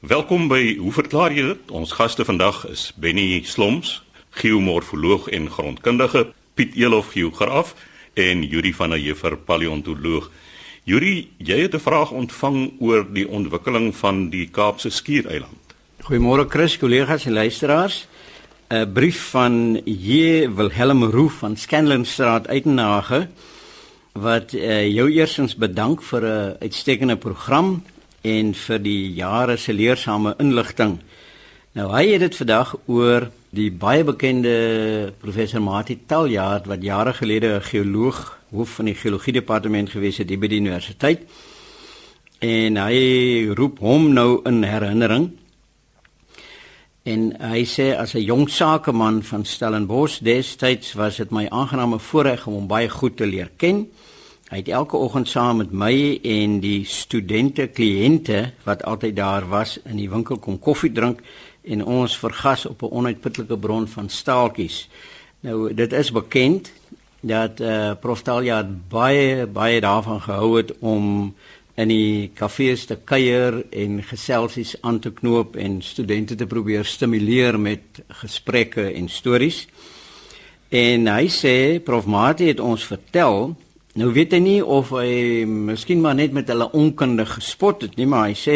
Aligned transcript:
Welkom 0.00 0.46
by 0.48 0.78
Hoe 0.80 0.94
verklaar 0.96 1.34
jy 1.36 1.42
dit? 1.44 1.72
Ons 1.76 1.90
gaste 1.92 2.24
vandag 2.24 2.62
is 2.70 2.86
Benny 2.96 3.42
Sloms, 3.44 3.98
geomorfoloog 4.40 5.26
en 5.28 5.50
grondkundige, 5.52 6.22
Piet 6.56 6.72
Elof, 6.72 7.10
geograaf 7.12 7.74
en 8.16 8.40
Yuri 8.40 8.72
van 8.72 8.94
der 8.94 9.02
Heever, 9.02 9.36
paleontoloog. 9.36 10.30
Yuri, 10.88 11.28
jy 11.36 11.60
het 11.60 11.76
'n 11.76 11.84
vraag 11.84 12.16
ontvang 12.16 12.80
oor 12.80 13.04
die 13.12 13.28
ontwikkeling 13.28 13.92
van 13.96 14.30
die 14.30 14.48
Kaapse 14.48 14.88
skiereiland. 14.90 15.76
Goeiemôre 16.00 16.48
Chris, 16.48 16.78
kollegas 16.78 17.26
en 17.26 17.32
luisteraars. 17.32 18.06
'n 18.70 18.92
Brief 18.92 19.20
van 19.30 19.82
J. 19.84 20.48
Wilhelm 20.48 21.04
Roof 21.04 21.32
van 21.32 21.56
Scanlonstraat 21.56 22.48
Uitenhage 22.48 23.28
wat 24.12 24.52
uh, 24.52 24.88
jou 24.88 25.10
eersins 25.10 25.56
bedank 25.56 26.02
vir 26.02 26.22
'n 26.24 26.56
uitstekende 26.60 27.16
program 27.16 27.82
en 28.22 28.54
vir 28.54 28.78
die 28.78 29.12
jare 29.16 29.56
se 29.56 29.72
leersame 29.72 30.34
inligting. 30.38 30.98
Nou 31.72 31.90
hy 31.92 32.06
het 32.12 32.20
dit 32.20 32.36
vandag 32.36 32.74
oor 32.86 33.30
die 33.50 33.70
baie 33.70 34.04
bekende 34.04 35.12
professor 35.22 35.62
Mati 35.62 35.96
Taljaard 36.06 36.66
wat 36.70 36.82
jare 36.82 37.12
gelede 37.12 37.56
'n 37.56 37.62
geoloog 37.62 38.38
hoof 38.50 38.70
van 38.78 38.84
die 38.84 38.94
geologie 38.94 39.32
departement 39.32 39.90
gewees 39.90 40.18
het 40.18 40.40
by 40.40 40.46
die 40.46 40.60
universiteit. 40.60 41.20
En 42.40 42.76
hy 42.76 43.52
roep 43.54 43.78
hom 43.78 44.12
nou 44.12 44.40
in 44.44 44.62
herinnering. 44.62 45.30
En 47.02 47.32
hy 47.40 47.64
sê 47.64 47.96
as 47.96 48.14
'n 48.14 48.24
jong 48.24 48.50
sakeman 48.50 49.22
van 49.22 49.44
Stellenbosch 49.44 50.20
destyds 50.22 50.92
was 50.92 51.16
dit 51.16 51.30
my 51.30 51.48
aangename 51.48 51.98
voorreg 51.98 52.46
om 52.46 52.54
hom 52.54 52.66
baie 52.66 52.88
goed 52.88 53.16
te 53.16 53.26
leer 53.26 53.50
ken. 53.56 53.88
Hy 54.50 54.58
het 54.64 54.68
elke 54.68 54.98
oggend 54.98 55.28
saam 55.30 55.60
met 55.60 55.70
my 55.70 56.18
en 56.26 56.56
die 56.58 56.82
studente 56.82 57.68
kliënte 57.70 58.40
wat 58.64 58.82
altyd 58.82 59.14
daar 59.14 59.44
was 59.46 59.76
in 59.84 60.00
die 60.00 60.08
winkel 60.10 60.40
kom 60.42 60.56
koffie 60.58 60.90
drink 60.90 61.20
en 61.62 61.84
ons 61.86 62.16
vergas 62.18 62.66
op 62.66 62.82
'n 62.82 62.90
onuitputlike 62.90 63.58
bron 63.58 63.86
van 63.86 64.08
staaltjies. 64.08 64.88
Nou 65.40 65.74
dit 65.74 65.92
is 65.92 66.10
bekend 66.12 66.72
dat 67.20 67.60
eh 67.60 67.68
uh, 67.68 67.94
Prof 68.00 68.22
Talia 68.22 68.66
baie 68.88 69.46
baie 69.46 69.80
daarvan 69.80 70.20
gehou 70.20 70.56
het 70.56 70.78
om 70.78 71.34
in 71.74 71.88
die 71.88 72.30
kafees 72.34 72.84
te 72.84 72.98
kuier 73.04 73.64
en 73.70 74.02
geselsies 74.02 74.76
aan 74.82 74.98
te 74.98 75.12
knoop 75.12 75.56
en 75.56 75.82
studente 75.82 76.34
te 76.34 76.46
probeer 76.46 76.84
stimuleer 76.84 77.60
met 77.60 77.82
gesprekke 78.08 78.92
en 78.92 79.08
stories. 79.08 79.68
En 80.68 81.06
hy 81.06 81.28
sê 81.28 81.82
Prof 81.84 82.06
Mati 82.06 82.46
het 82.46 82.60
ons 82.60 82.84
vertel 82.84 83.56
Nou 84.00 84.14
weet 84.16 84.32
hy 84.32 84.38
nie 84.40 84.60
of 84.64 84.94
hy 84.96 85.44
miskien 85.44 86.00
maar 86.00 86.14
net 86.16 86.32
met 86.32 86.48
hulle 86.48 86.70
onkundig 86.72 87.34
gespot 87.36 87.82
het 87.84 87.98
nie, 87.98 88.06
maar 88.08 88.30
hy 88.30 88.36
sê 88.38 88.54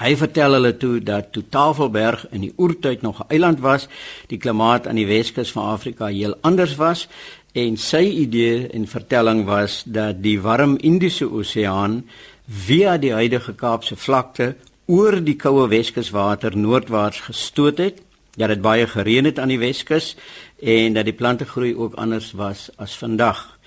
hy 0.00 0.10
vertel 0.20 0.56
hulle 0.58 0.74
toe 0.80 0.98
dat 1.04 1.30
toe 1.32 1.46
Tafelberg 1.48 2.26
in 2.36 2.44
die 2.44 2.52
oertyd 2.60 3.00
nog 3.00 3.22
'n 3.22 3.30
eiland 3.32 3.60
was, 3.64 3.88
die 4.28 4.36
klimaat 4.36 4.86
aan 4.86 5.00
die 5.00 5.06
Weskus 5.08 5.52
van 5.52 5.72
Afrika 5.72 6.06
heel 6.12 6.36
anders 6.42 6.76
was 6.76 7.08
en 7.54 7.76
sy 7.76 8.02
idee 8.24 8.68
en 8.68 8.86
vertelling 8.86 9.44
was 9.46 9.84
dat 9.86 10.22
die 10.22 10.40
warm 10.40 10.76
Indiese 10.76 11.24
Oseaan 11.24 12.04
via 12.48 12.98
die 12.98 13.12
huidige 13.12 13.54
Kaapse 13.54 13.96
vlakte 13.96 14.56
oor 14.86 15.20
die 15.24 15.36
koue 15.36 15.68
Weskuswater 15.68 16.56
noordwaarts 16.56 17.20
gestoot 17.20 17.78
het, 17.78 18.02
dat 18.36 18.48
dit 18.48 18.60
baie 18.60 18.86
gereën 18.86 19.24
het 19.24 19.38
aan 19.38 19.48
die 19.48 19.58
Weskus 19.58 20.16
en 20.60 20.92
dat 20.92 21.04
die 21.04 21.16
plante 21.16 21.44
groei 21.44 21.74
ook 21.74 21.94
anders 21.94 22.32
was 22.32 22.70
as 22.76 22.96
vandag. 22.96 23.59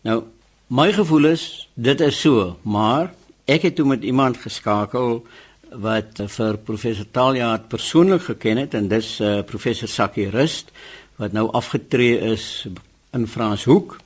Nou, 0.00 0.22
my 0.72 0.92
gevoel 0.96 1.32
is 1.34 1.68
dit 1.74 2.00
is 2.00 2.20
so, 2.20 2.54
maar 2.62 3.10
ek 3.44 3.66
het 3.68 3.74
toe 3.76 3.84
met 3.84 4.04
iemand 4.06 4.38
geskakel 4.40 5.18
wat 5.70 6.22
vir 6.34 6.56
professor 6.64 7.04
Talia 7.12 7.50
persoonlik 7.68 8.24
geken 8.30 8.62
het 8.62 8.74
en 8.74 8.88
dis 8.88 9.10
uh, 9.20 9.42
professor 9.46 9.88
Sakkie 9.88 10.30
Rust 10.32 10.72
wat 11.20 11.36
nou 11.36 11.50
afgetree 11.52 12.16
is 12.32 12.64
in 13.12 13.28
Franshoek. 13.28 13.98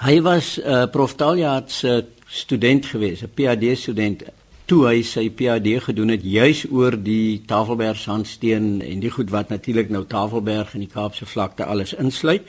Hy 0.00 0.16
was 0.24 0.56
uh, 0.58 0.86
prof 0.88 1.18
Talia 1.20 1.60
se 1.66 2.06
student 2.26 2.86
gewees, 2.86 3.22
'n 3.22 3.32
PhD 3.34 3.76
student 3.76 4.24
toe 4.68 4.86
hy 4.86 5.02
sy 5.02 5.28
PhD 5.28 5.82
gedoen 5.84 6.16
het 6.16 6.24
juis 6.24 6.64
oor 6.70 6.96
die 6.96 7.42
Tafelberg 7.46 7.96
sandsteen 7.96 8.80
en 8.80 9.00
die 9.00 9.10
goed 9.10 9.30
wat 9.30 9.48
natuurlik 9.48 9.90
nou 9.90 10.04
Tafelberg 10.04 10.74
in 10.74 10.84
die 10.84 10.92
Kaapse 10.92 11.26
vlakte 11.26 11.64
alles 11.64 11.92
insluit. 11.92 12.44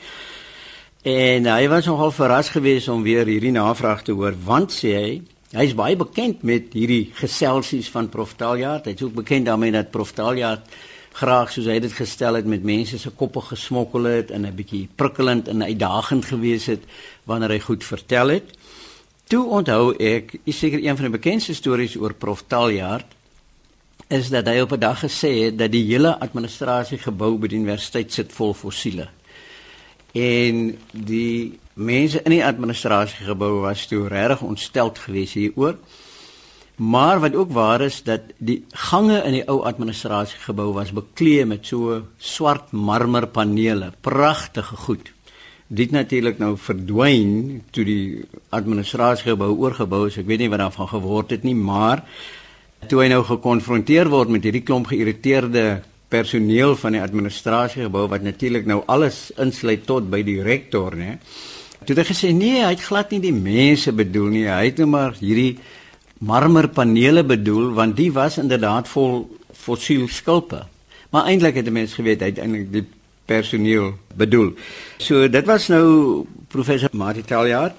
En 1.00 1.46
hy 1.48 1.68
was 1.72 1.86
nogal 1.88 2.10
verras 2.12 2.50
geweest 2.52 2.88
om 2.92 3.00
weer 3.02 3.24
hierdie 3.24 3.54
navraag 3.54 4.02
te 4.04 4.12
hoor 4.12 4.34
want 4.44 4.68
sê 4.68 4.90
hy 4.92 5.12
hy 5.56 5.62
is 5.64 5.72
baie 5.74 5.96
bekend 5.96 6.42
met 6.44 6.74
hierdie 6.76 7.08
geselsies 7.16 7.88
van 7.88 8.10
Prof 8.12 8.34
Taljaard. 8.36 8.84
Hy 8.84 8.92
is 8.92 9.06
ook 9.06 9.14
bekend 9.22 9.48
daarmee 9.48 9.72
dat 9.72 9.88
Prof 9.90 10.12
Taljaard 10.12 10.66
graag 11.16 11.54
soos 11.54 11.70
hy 11.72 11.78
dit 11.80 11.94
gestel 11.96 12.36
het 12.36 12.44
met 12.44 12.66
mense 12.68 13.00
se 13.00 13.10
koppe 13.16 13.40
gesmokkel 13.46 14.10
het 14.10 14.30
en 14.30 14.44
'n 14.44 14.54
bietjie 14.54 14.88
prikkelend 14.94 15.48
en 15.48 15.64
uitdagend 15.64 16.24
geweest 16.24 16.66
het 16.66 16.84
wanneer 17.24 17.56
hy 17.56 17.60
goed 17.60 17.84
vertel 17.84 18.28
het. 18.28 18.52
Toe 19.24 19.46
onthou 19.48 19.96
ek, 19.96 20.36
is 20.44 20.58
seker 20.58 20.84
een 20.84 20.96
van 20.96 21.08
die 21.08 21.18
bekendste 21.18 21.54
stories 21.54 21.96
oor 21.96 22.12
Prof 22.12 22.44
Taljaard 22.46 23.06
is 24.08 24.28
dat 24.28 24.46
hy 24.46 24.60
op 24.60 24.72
'n 24.72 24.78
dag 24.78 25.00
gesê 25.00 25.48
het 25.48 25.58
dat 25.58 25.72
die 25.72 25.84
hele 25.84 26.18
administrasiegebou 26.18 27.38
by 27.38 27.48
die 27.48 27.58
universiteit 27.58 28.12
sit 28.12 28.32
vol 28.32 28.54
fossiele 28.54 29.08
en 30.12 30.78
die 30.92 31.58
mense 31.74 32.22
in 32.24 32.34
die 32.34 32.44
administrasiegebou 32.44 33.60
was 33.64 33.86
toe 33.86 34.08
regtig 34.10 34.42
ontsteld 34.42 34.98
geweest 34.98 35.38
hieroor. 35.38 35.78
Maar 36.80 37.20
wat 37.20 37.34
ook 37.36 37.52
waar 37.52 37.80
is 37.84 38.02
dat 38.02 38.20
die 38.38 38.64
gange 38.72 39.18
in 39.28 39.34
die 39.36 39.46
ou 39.48 39.60
administrasiegebou 39.68 40.72
was 40.72 40.94
bekleed 40.96 41.46
met 41.46 41.66
so 41.66 42.02
swart 42.16 42.72
marmerpanele, 42.72 43.92
pragtige 44.00 44.76
goed. 44.76 45.10
Dit 45.68 45.92
natuurlik 45.92 46.38
nou 46.40 46.54
verdwyn 46.56 47.60
toe 47.70 47.84
die 47.84 48.24
administrasiegebou 48.48 49.52
oorgebou 49.58 50.06
is. 50.08 50.16
Ek 50.16 50.26
weet 50.26 50.40
nie 50.40 50.48
wat 50.48 50.64
daarvan 50.64 50.88
geword 50.88 51.36
het 51.36 51.44
nie, 51.44 51.54
maar 51.54 52.00
toe 52.88 53.04
hy 53.04 53.10
nou 53.12 53.20
gekonfronteer 53.28 54.08
word 54.08 54.32
met 54.32 54.48
hierdie 54.48 54.64
klomp 54.64 54.88
geïrriteerde 54.88 55.82
personeel 56.10 56.74
van 56.76 56.96
die 56.96 57.02
administrasiegebou 57.02 58.08
wat 58.10 58.26
natuurlik 58.26 58.66
nou 58.66 58.82
alles 58.90 59.28
insluit 59.38 59.86
tot 59.86 60.10
by 60.10 60.22
die 60.26 60.40
rektor, 60.42 60.96
né? 60.98 61.18
Toe 61.80 61.94
het 61.94 62.02
hy 62.02 62.06
gesê 62.10 62.32
nee, 62.36 62.58
hy 62.60 62.74
het 62.74 62.82
glad 62.84 63.12
nie 63.14 63.22
die 63.24 63.34
mense 63.34 63.92
bedoel 63.96 64.32
nie. 64.34 64.46
Hy 64.50 64.66
het 64.66 64.80
net 64.80 64.84
nou 64.84 64.90
maar 64.92 65.14
hierdie 65.16 65.54
marmerpanele 66.20 67.24
bedoel 67.24 67.70
want 67.78 67.96
die 67.96 68.10
was 68.12 68.36
inderdaad 68.42 68.88
vol 68.92 69.22
fossiel 69.56 70.08
skulpe. 70.08 70.66
Maar 71.10 71.30
eintlik 71.30 71.56
het 71.60 71.68
die 71.68 71.74
mense 71.74 71.96
geweet 71.96 72.20
hy 72.20 72.32
het 72.34 72.42
eintlik 72.42 72.68
die 72.74 72.84
personeel 73.30 73.94
bedoel. 74.18 74.52
So 74.98 75.28
dit 75.30 75.46
was 75.48 75.70
nou 75.72 76.26
professor 76.52 76.92
Maritalia 76.92 77.70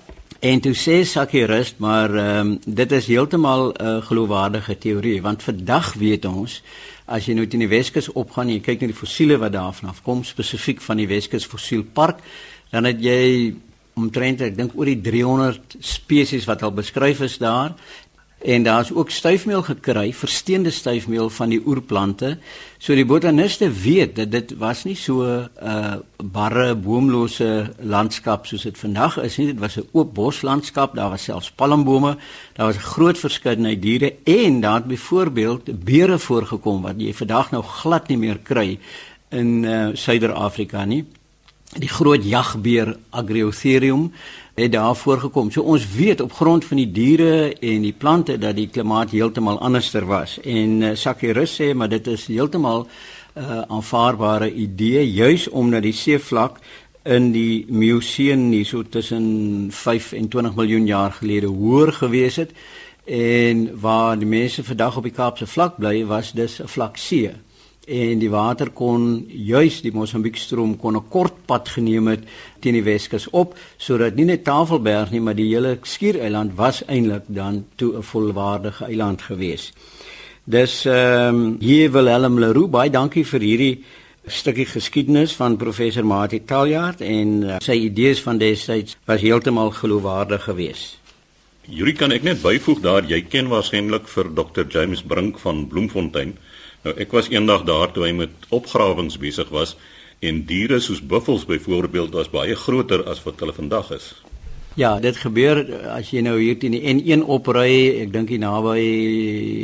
en 0.42 0.62
toe 0.64 0.74
sê 0.74 1.04
Sakkie 1.06 1.46
Rust, 1.46 1.78
maar 1.78 2.10
um, 2.18 2.56
dit 2.66 2.92
is 2.98 3.06
heeltemal 3.12 3.70
'n 3.70 3.86
uh, 3.86 4.02
geloofwaardige 4.08 4.78
teorie 4.78 5.22
want 5.22 5.44
vandag 5.44 5.94
weet 5.94 6.26
ons 6.26 6.62
as 7.12 7.28
jy 7.28 7.36
nou 7.36 7.48
teen 7.50 7.66
die 7.66 7.72
Weskus 7.72 8.10
opgaan 8.16 8.50
en 8.50 8.58
jy 8.58 8.64
kyk 8.66 8.84
na 8.84 8.92
die 8.92 8.98
fossiele 8.98 9.38
wat 9.42 9.54
daarvan 9.56 9.92
afkom 9.92 10.24
spesifiek 10.28 10.82
van 10.84 11.02
die 11.02 11.10
Weskus 11.10 11.48
fossielpark 11.50 12.24
dan 12.72 12.88
het 12.88 13.02
jy 13.04 13.54
omtrent 14.00 14.44
ek 14.46 14.56
dink 14.56 14.78
oor 14.80 14.88
die 14.88 15.02
300 15.04 15.76
spesies 15.84 16.48
wat 16.48 16.64
al 16.64 16.74
beskryf 16.76 17.24
is 17.28 17.38
daar 17.42 17.76
en 18.44 18.64
daar's 18.64 18.92
ook 18.92 19.10
styfmeel 19.10 19.62
gekry 19.62 20.14
versteende 20.14 20.70
styfmeel 20.70 21.30
van 21.30 21.50
die 21.50 21.62
oerplante. 21.66 22.38
So 22.78 22.96
die 22.98 23.06
botaniste 23.06 23.70
weet 23.72 24.16
dat 24.16 24.32
dit 24.32 24.54
was 24.58 24.84
nie 24.84 24.96
so 24.96 25.24
'n 25.24 25.50
uh, 25.64 25.96
barre 26.24 26.76
boomlose 26.76 27.74
landskap 27.80 28.46
soos 28.46 28.64
dit 28.64 28.78
vandag 28.78 29.18
is 29.22 29.38
nie. 29.38 29.46
Dit 29.48 29.60
was 29.60 29.78
'n 29.78 29.88
oop 29.92 30.14
boslandskap 30.14 30.96
daar 30.96 31.10
was 31.10 31.24
selfs 31.24 31.52
palmbome 31.52 32.18
daar 32.54 32.66
was 32.66 32.76
'n 32.76 32.92
groot 32.94 33.18
verskeidenheid 33.18 33.82
diere 33.82 34.14
en 34.24 34.62
daar 34.62 34.76
het 34.76 34.86
byvoorbeeld 34.86 35.84
beere 35.84 36.20
voorgekom 36.20 36.82
wat 36.82 36.96
jy 36.98 37.14
vandag 37.14 37.52
nou 37.52 37.64
glad 37.64 38.08
nie 38.08 38.18
meer 38.18 38.38
kry 38.38 38.80
in 39.30 39.64
uh, 39.64 39.90
Suider-Afrika 39.94 40.86
nie. 40.86 41.06
Die 41.80 41.90
groot 41.90 42.24
jagbeer 42.24 42.98
Agriotherium 43.10 44.12
het 44.62 44.72
daar 44.72 44.96
voorgekom. 44.96 45.52
So 45.52 45.62
ons 45.62 45.86
weet 45.96 46.22
op 46.22 46.34
grond 46.34 46.66
van 46.66 46.78
die 46.78 46.92
diere 46.92 47.54
en 47.54 47.82
die 47.82 47.94
plante 47.94 48.38
dat 48.38 48.56
die 48.56 48.68
klimaat 48.70 49.12
heeltemal 49.12 49.60
anderster 49.60 50.06
was. 50.06 50.40
En 50.44 50.82
uh, 50.82 50.90
eh, 50.90 50.98
Sakirus 50.98 51.56
sê 51.62 51.74
maar 51.74 51.90
dit 51.90 52.08
is 52.08 52.26
heeltemal 52.28 52.86
'n 52.86 52.88
uh, 53.40 53.52
eh, 53.52 53.62
aanvaarbare 53.68 54.54
idee 54.54 55.12
juis 55.12 55.50
omdat 55.50 55.82
die 55.82 55.94
seevlak 55.94 56.60
in 57.04 57.32
die 57.32 57.66
Miocene 57.70 58.56
hier 58.56 58.66
so 58.66 58.84
tussen 58.84 59.68
5 59.72 60.12
en 60.12 60.28
20 60.28 60.56
miljoen 60.56 60.86
jaar 60.86 61.12
gelede 61.12 61.48
hoër 61.48 61.94
gewees 61.94 62.36
het 62.36 62.52
en 63.06 63.80
waar 63.80 64.20
die 64.20 64.28
mense 64.28 64.64
vandag 64.64 64.98
op 64.98 65.04
die 65.04 65.12
Kaapse 65.12 65.48
vlak 65.48 65.78
bly 65.78 66.06
was 66.06 66.32
dis 66.32 66.62
'n 66.62 66.68
vlak 66.68 66.98
see 66.98 67.32
en 67.92 68.20
die 68.22 68.30
water 68.32 68.72
kon 68.74 69.26
juis 69.28 69.82
die 69.84 69.92
Mosambiek-stroom 69.92 70.78
kon 70.80 70.96
'n 70.96 71.10
kort 71.10 71.46
pad 71.46 71.70
geneem 71.70 72.08
het 72.08 72.24
teen 72.60 72.74
die 72.74 72.84
Weskus 72.84 73.28
op 73.32 73.56
sodat 73.78 74.16
nie 74.16 74.26
net 74.26 74.44
Tafelberg 74.44 75.12
nie 75.12 75.20
maar 75.20 75.36
die 75.36 75.50
hele 75.54 75.80
skiereiland 75.84 76.56
was 76.56 76.84
eintlik 76.88 77.24
dan 77.28 77.66
toe 77.76 77.98
'n 77.98 78.04
volwaardige 78.04 78.86
eiland 78.86 79.22
gewees. 79.22 79.72
Dis 80.44 80.86
ehm 80.86 81.36
um, 81.36 81.58
J. 81.60 81.92
Willem 81.92 82.40
Leroux, 82.40 82.70
baie 82.70 82.90
dankie 82.90 83.26
vir 83.26 83.40
hierdie 83.40 83.84
stukkie 84.26 84.66
geskiedenis 84.66 85.34
van 85.36 85.58
professor 85.58 86.06
Mati 86.06 86.40
Taljaard 86.46 87.02
en 87.02 87.44
uh, 87.44 87.56
sy 87.62 87.78
idees 87.88 88.22
van 88.22 88.38
destyds 88.38 88.98
was 89.06 89.22
heeltemal 89.22 89.72
geloofwaardig 89.72 90.44
geweest. 90.44 90.98
Yuri 91.70 91.94
kan 91.94 92.12
ek 92.12 92.24
net 92.26 92.42
byvoeg 92.42 92.82
daar 92.82 93.06
jy 93.06 93.22
ken 93.30 93.50
waarskynlik 93.52 94.08
vir 94.10 94.30
Dr 94.34 94.66
James 94.70 95.02
Brink 95.02 95.40
van 95.40 95.68
Bloemfontein. 95.70 96.34
Nou 96.82 96.96
ek 96.98 97.12
was 97.14 97.30
eendag 97.30 97.64
daar 97.68 97.92
toe 97.94 98.08
hy 98.08 98.12
met 98.18 98.48
opgrawings 98.50 99.20
besig 99.22 99.50
was 99.54 99.76
en 100.22 100.44
diere 100.50 100.80
soos 100.82 101.02
buffels 101.02 101.46
byvoorbeeld 101.46 102.14
was 102.18 102.30
baie 102.34 102.56
groter 102.58 103.04
as 103.10 103.22
wat 103.26 103.42
hulle 103.42 103.54
vandag 103.54 103.92
is. 103.98 104.14
Ja, 104.80 104.96
dit 105.04 105.18
gebeur 105.20 105.60
as 105.92 106.14
jy 106.14 106.22
nou 106.24 106.38
hier 106.40 106.56
teen 106.58 106.72
die 106.72 106.82
N1 106.94 107.26
opry, 107.28 108.02
ek 108.06 108.14
dink 108.14 108.32
hier 108.32 108.42
naby 108.42 108.78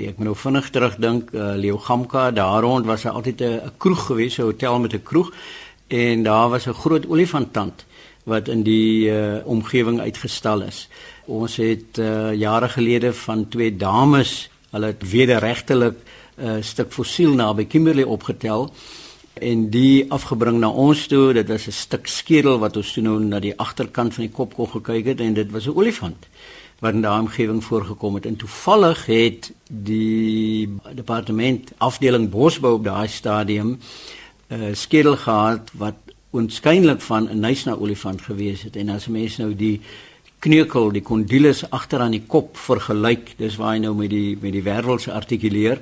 ek 0.09 0.17
moet 0.19 0.27
nou 0.27 0.35
vinnig 0.35 0.67
terugdink, 0.75 1.31
uh, 1.33 1.53
Leo 1.55 1.79
Gamka, 1.79 2.27
daar 2.35 2.61
rond 2.65 2.85
was 2.85 3.07
daar 3.07 3.17
altyd 3.17 3.41
'n 3.41 3.71
kroeg 3.77 4.05
gewees, 4.11 4.37
'n 4.37 4.51
hotel 4.51 4.79
met 4.79 4.93
'n 4.93 5.03
kroeg 5.03 5.31
en 5.87 6.23
daar 6.23 6.49
was 6.49 6.67
'n 6.67 6.73
groot 6.73 7.07
olifanttand 7.07 7.85
wat 8.25 8.47
in 8.47 8.63
die 8.63 9.09
uh, 9.09 9.39
omgewing 9.45 9.99
uitgestal 9.99 10.61
is. 10.61 10.89
Ons 11.25 11.55
het 11.55 11.97
uh, 11.97 12.33
jare 12.33 12.69
gelede 12.69 13.13
van 13.13 13.47
twee 13.47 13.75
dames, 13.75 14.49
hulle 14.71 14.85
het 14.85 15.09
wederregtelik 15.11 15.95
'n 15.95 16.16
uh, 16.38 16.57
stuk 16.62 16.92
fossiel 16.92 17.34
naby 17.34 17.66
Kimberley 17.66 18.04
opgetel 18.04 18.69
en 19.42 19.69
die 19.69 20.06
afgebring 20.12 20.60
na 20.60 20.69
ons 20.69 21.07
toe. 21.07 21.34
Dit 21.34 21.48
was 21.48 21.68
'n 21.68 21.72
stuk 21.72 22.07
skedel 22.07 22.60
wat 22.60 22.78
ons 22.78 22.94
toe 22.94 23.04
nou 23.04 23.19
na 23.19 23.39
die 23.39 23.57
agterkant 23.57 24.13
van 24.13 24.24
die 24.24 24.34
kop 24.34 24.54
kon 24.54 24.68
gekyk 24.68 25.06
het 25.06 25.19
en 25.19 25.34
dit 25.34 25.51
was 25.51 25.68
'n 25.68 25.75
olifant 25.75 26.28
wat 26.80 26.94
in 26.94 27.01
daai 27.01 27.19
omgewing 27.19 27.63
voorgekom 27.63 28.16
het. 28.16 28.25
En 28.25 28.36
toevallig 28.36 29.06
het 29.06 29.51
die 29.68 30.69
departement 30.94 31.72
afdeling 31.78 32.30
bosbou 32.30 32.74
op 32.74 32.84
daai 32.84 33.07
stadium 33.07 33.80
'n 34.50 34.54
uh, 34.54 34.75
skedel 34.75 35.18
gehad 35.18 35.72
wat 35.74 35.95
waarskynlik 36.30 37.01
van 37.01 37.30
'n 37.30 37.39
nysna 37.39 37.74
olifant 37.74 38.22
gewees 38.22 38.62
het. 38.62 38.75
En 38.75 38.89
as 38.89 39.07
mense 39.07 39.42
nou 39.42 39.56
die 39.56 39.81
kneukel, 40.39 40.92
die 40.92 41.01
kondylus 41.01 41.69
agter 41.69 42.00
aan 42.00 42.12
die 42.12 42.24
kop 42.28 42.57
vergelyk, 42.57 43.34
dis 43.38 43.56
waar 43.56 43.74
hy 43.74 43.80
nou 43.80 43.95
met 43.95 44.10
die 44.10 44.38
met 44.42 44.51
die 44.51 44.63
wervels 44.63 45.10
artikuleer 45.10 45.81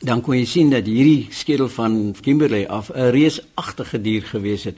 dan 0.00 0.20
kon 0.22 0.36
jy 0.36 0.44
sien 0.46 0.70
dat 0.70 0.86
hierdie 0.86 1.28
skedel 1.34 1.68
van 1.68 2.14
Kimberley 2.22 2.66
af 2.66 2.90
'n 2.94 3.10
reusagtige 3.10 4.00
dier 4.00 4.22
gewees 4.22 4.64
het 4.64 4.76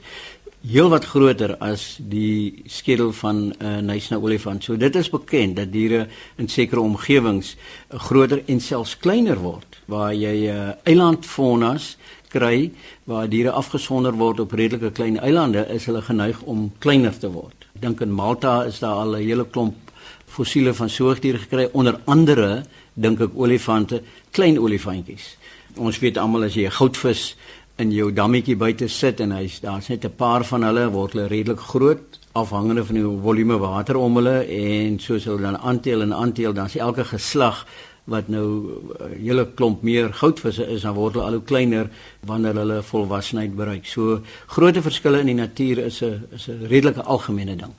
heel 0.61 0.89
wat 0.89 1.05
groter 1.05 1.55
as 1.57 1.97
die 1.99 2.63
skedel 2.65 3.11
van 3.11 3.35
'n 3.35 3.55
uh, 3.65 3.77
Nysna 3.81 4.17
olifant. 4.17 4.63
So 4.63 4.77
dit 4.77 4.95
is 4.95 5.09
bekend 5.09 5.55
dat 5.55 5.71
diere 5.71 6.07
in 6.37 6.47
sekere 6.47 6.81
omgewings 6.81 7.55
uh, 7.93 7.99
groter 7.99 8.43
en 8.45 8.59
selfs 8.59 8.97
kleiner 8.97 9.37
word 9.37 9.81
waar 9.85 10.13
jy 10.13 10.49
uh, 10.49 10.69
eilandfaunas 10.83 11.97
kry 12.29 12.71
waar 13.03 13.29
diere 13.29 13.51
afgesonder 13.51 14.13
word 14.13 14.39
op 14.39 14.51
redelike 14.51 14.91
klein 14.91 15.19
eilande 15.19 15.67
is 15.69 15.85
hulle 15.85 16.01
geneig 16.01 16.41
om 16.41 16.71
kleiner 16.79 17.17
te 17.17 17.31
word. 17.31 17.67
Dink 17.73 18.01
in 18.01 18.11
Malta 18.11 18.63
is 18.63 18.79
daar 18.79 18.95
al 18.95 19.15
'n 19.15 19.23
hele 19.23 19.45
klomp 19.45 19.90
fossiele 20.31 20.73
van 20.73 20.89
soogdiere 20.89 21.41
gekry 21.43 21.69
onder 21.73 21.99
andere 22.05 22.63
dink 22.93 23.21
ek 23.21 23.35
olifante, 23.35 24.01
klein 24.31 24.59
olifantjies. 24.59 25.35
Ons 25.79 25.99
weet 26.03 26.17
almal 26.17 26.47
as 26.47 26.55
jy 26.55 26.65
'n 26.67 26.77
goudvis 26.79 27.35
in 27.77 27.91
jou 27.91 28.11
dammetjie 28.11 28.55
buite 28.55 28.87
sit 28.87 29.19
en 29.19 29.31
hy's 29.31 29.59
daar's 29.59 29.89
net 29.89 30.05
'n 30.05 30.15
paar 30.15 30.43
van 30.43 30.63
hulle 30.63 30.89
word 30.91 31.13
hulle 31.13 31.27
redelik 31.27 31.59
groot 31.59 32.19
afhangende 32.33 32.83
van 32.85 32.95
die 32.95 33.21
volume 33.23 33.57
water 33.57 33.95
om 33.97 34.15
hulle 34.15 34.45
en 34.45 34.99
soos 34.99 35.25
hulle 35.25 35.41
dan 35.41 35.57
aanteel 35.57 36.01
en 36.01 36.13
aanteel 36.13 36.53
dan 36.53 36.65
is 36.65 36.75
elke 36.75 37.03
geslag 37.03 37.65
wat 38.05 38.27
nou 38.27 38.47
'n 38.47 39.03
uh, 39.03 39.17
hele 39.17 39.45
klomp 39.55 39.81
meer 39.81 40.13
goudvisse 40.13 40.67
is 40.67 40.81
dan 40.81 40.93
word 40.93 41.13
hulle 41.13 41.25
al 41.25 41.33
hoe 41.33 41.43
kleiner 41.43 41.89
wanneer 42.25 42.55
hulle 42.55 42.83
volwassenheid 42.83 43.55
bereik. 43.55 43.85
So 43.85 44.21
groot 44.47 44.77
verskille 44.77 45.19
in 45.19 45.25
die 45.25 45.35
natuur 45.35 45.77
is 45.77 46.01
'n 46.01 46.27
is 46.33 46.47
'n 46.47 46.67
redelike 46.67 47.03
algemene 47.03 47.55
ding. 47.55 47.73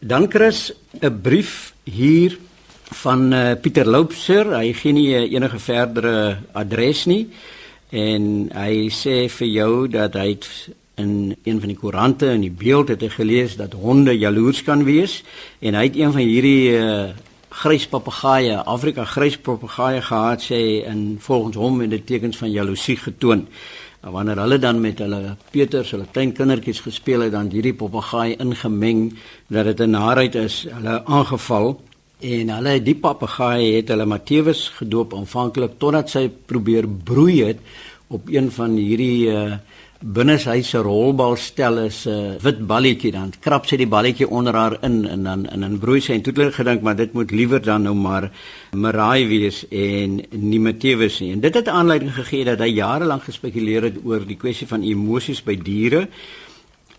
Dan 0.00 0.30
Chris 0.30 0.72
'n 1.00 1.20
brief 1.20 1.74
hier 1.84 2.38
van 2.84 3.32
uh, 3.32 3.52
Pieter 3.60 3.88
Loupser. 3.88 4.56
Hy 4.56 4.72
gee 4.72 4.92
nie 4.92 5.12
uh, 5.12 5.32
enige 5.32 5.58
verdere 5.58 6.38
adres 6.52 7.04
nie 7.04 7.28
en 7.90 8.48
hy 8.54 8.88
sê 8.88 9.28
vir 9.28 9.48
jou 9.48 9.88
dat 9.88 10.14
hy 10.14 10.38
in 10.94 11.36
een 11.44 11.60
van 11.60 11.68
die 11.68 11.76
koerante 11.76 12.30
in 12.32 12.40
die 12.40 12.54
beeld 12.54 12.88
het 12.88 13.02
hy 13.02 13.08
gelees 13.08 13.56
dat 13.56 13.72
honde 13.76 14.16
jaloers 14.16 14.62
kan 14.62 14.84
wees 14.84 15.20
en 15.60 15.74
hy 15.74 15.84
het 15.90 15.96
een 15.96 16.12
van 16.12 16.22
hierdie 16.22 16.78
uh, 16.78 17.10
grys 17.50 17.84
papegaaie, 17.90 18.56
Afrika 18.56 19.04
grys 19.04 19.36
papegaaie 19.36 20.00
gehad 20.00 20.40
sê 20.40 20.86
en 20.86 21.18
volgens 21.20 21.56
hom 21.56 21.80
het 21.80 21.90
dit 21.90 22.06
tekens 22.06 22.40
van 22.40 22.50
jaloesie 22.50 22.96
getoon. 22.96 23.48
En 24.00 24.12
wanneer 24.12 24.38
hulle 24.40 24.58
dan 24.58 24.80
met 24.80 24.98
hulle 24.98 25.36
Peters, 25.50 25.90
hulle 25.90 26.06
klein 26.12 26.32
kindertjies 26.32 26.80
gespeel 26.80 27.20
het, 27.20 27.32
dan 27.32 27.50
hierdie 27.52 27.74
papegaai 27.74 28.36
ingemeng 28.36 29.12
dat 29.48 29.64
dit 29.64 29.80
'n 29.80 29.90
narheid 29.90 30.34
is, 30.34 30.66
hulle 30.70 31.04
aangeval 31.04 31.76
En 32.20 32.50
hulle 32.52 32.74
die 32.84 32.96
papegaai 33.00 33.78
het 33.78 33.88
hulle 33.88 34.04
Matthewus 34.04 34.66
gedoop 34.76 35.14
aanvanklik 35.16 35.78
totdat 35.80 36.12
sy 36.12 36.26
probeer 36.28 36.84
broei 36.84 37.38
het 37.46 37.62
op 38.12 38.28
een 38.28 38.50
van 38.52 38.74
hierdie 38.76 39.30
uh, 39.32 39.56
binneshuise 40.00 40.80
rolbalstelle 40.80 41.90
se 41.92 42.10
uh, 42.10 42.36
wit 42.40 42.60
balletjie 42.66 43.12
dan 43.12 43.34
krap 43.44 43.66
sy 43.68 43.76
die 43.76 43.88
balletjie 43.90 44.28
onder 44.28 44.56
haar 44.56 44.78
in 44.86 45.02
en 45.04 45.26
dan 45.28 45.44
en 45.52 45.60
dan 45.60 45.76
broei 45.78 46.00
sy 46.00 46.14
en 46.16 46.22
toe 46.24 46.32
het 46.38 46.54
gedink 46.56 46.80
maar 46.82 46.96
dit 46.96 47.12
moet 47.12 47.30
liewer 47.30 47.60
dan 47.60 47.84
nou 47.84 47.94
maar 47.94 48.30
Marai 48.72 49.26
wees 49.28 49.66
en 49.68 50.22
nie 50.30 50.60
Matthewus 50.60 51.20
nie. 51.20 51.32
En 51.32 51.40
dit 51.40 51.54
het 51.54 51.68
aanleiding 51.68 52.14
gegee 52.16 52.44
dat 52.48 52.64
hy 52.64 52.70
jare 52.78 53.04
lank 53.04 53.28
gespekuleer 53.28 53.90
het 53.90 54.00
oor 54.04 54.24
die 54.24 54.38
kwessie 54.40 54.66
van 54.70 54.82
emosies 54.82 55.44
by 55.44 55.58
diere 55.60 56.06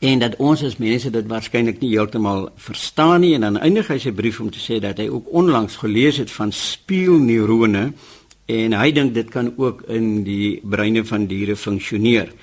en 0.02 0.22
dat 0.22 0.38
ons 0.38 0.62
as 0.66 0.78
mense 0.78 1.10
dit 1.10 1.28
waarskynlik 1.30 1.82
nie 1.82 1.96
heeltemal 1.96 2.52
verstaan 2.56 3.22
nie 3.26 3.34
en 3.34 3.50
dan 3.50 3.62
eindig 3.66 3.90
hy 3.90 3.98
sy 4.02 4.14
brief 4.14 4.40
om 4.46 4.54
te 4.54 4.62
sê 4.62 4.78
dat 4.82 5.02
hy 5.02 5.10
ook 5.10 5.34
onlangs 5.34 5.82
gelees 5.82 6.22
het 6.22 6.30
van 6.30 6.54
spieelneurone 6.54 7.92
en 8.52 8.74
hy 8.76 8.90
dink 8.92 9.14
dit 9.16 9.30
kan 9.30 9.54
ook 9.58 9.86
in 9.90 10.24
die 10.28 10.60
breine 10.62 11.06
van 11.08 11.26
diere 11.30 11.56
funksioneer 11.56 12.34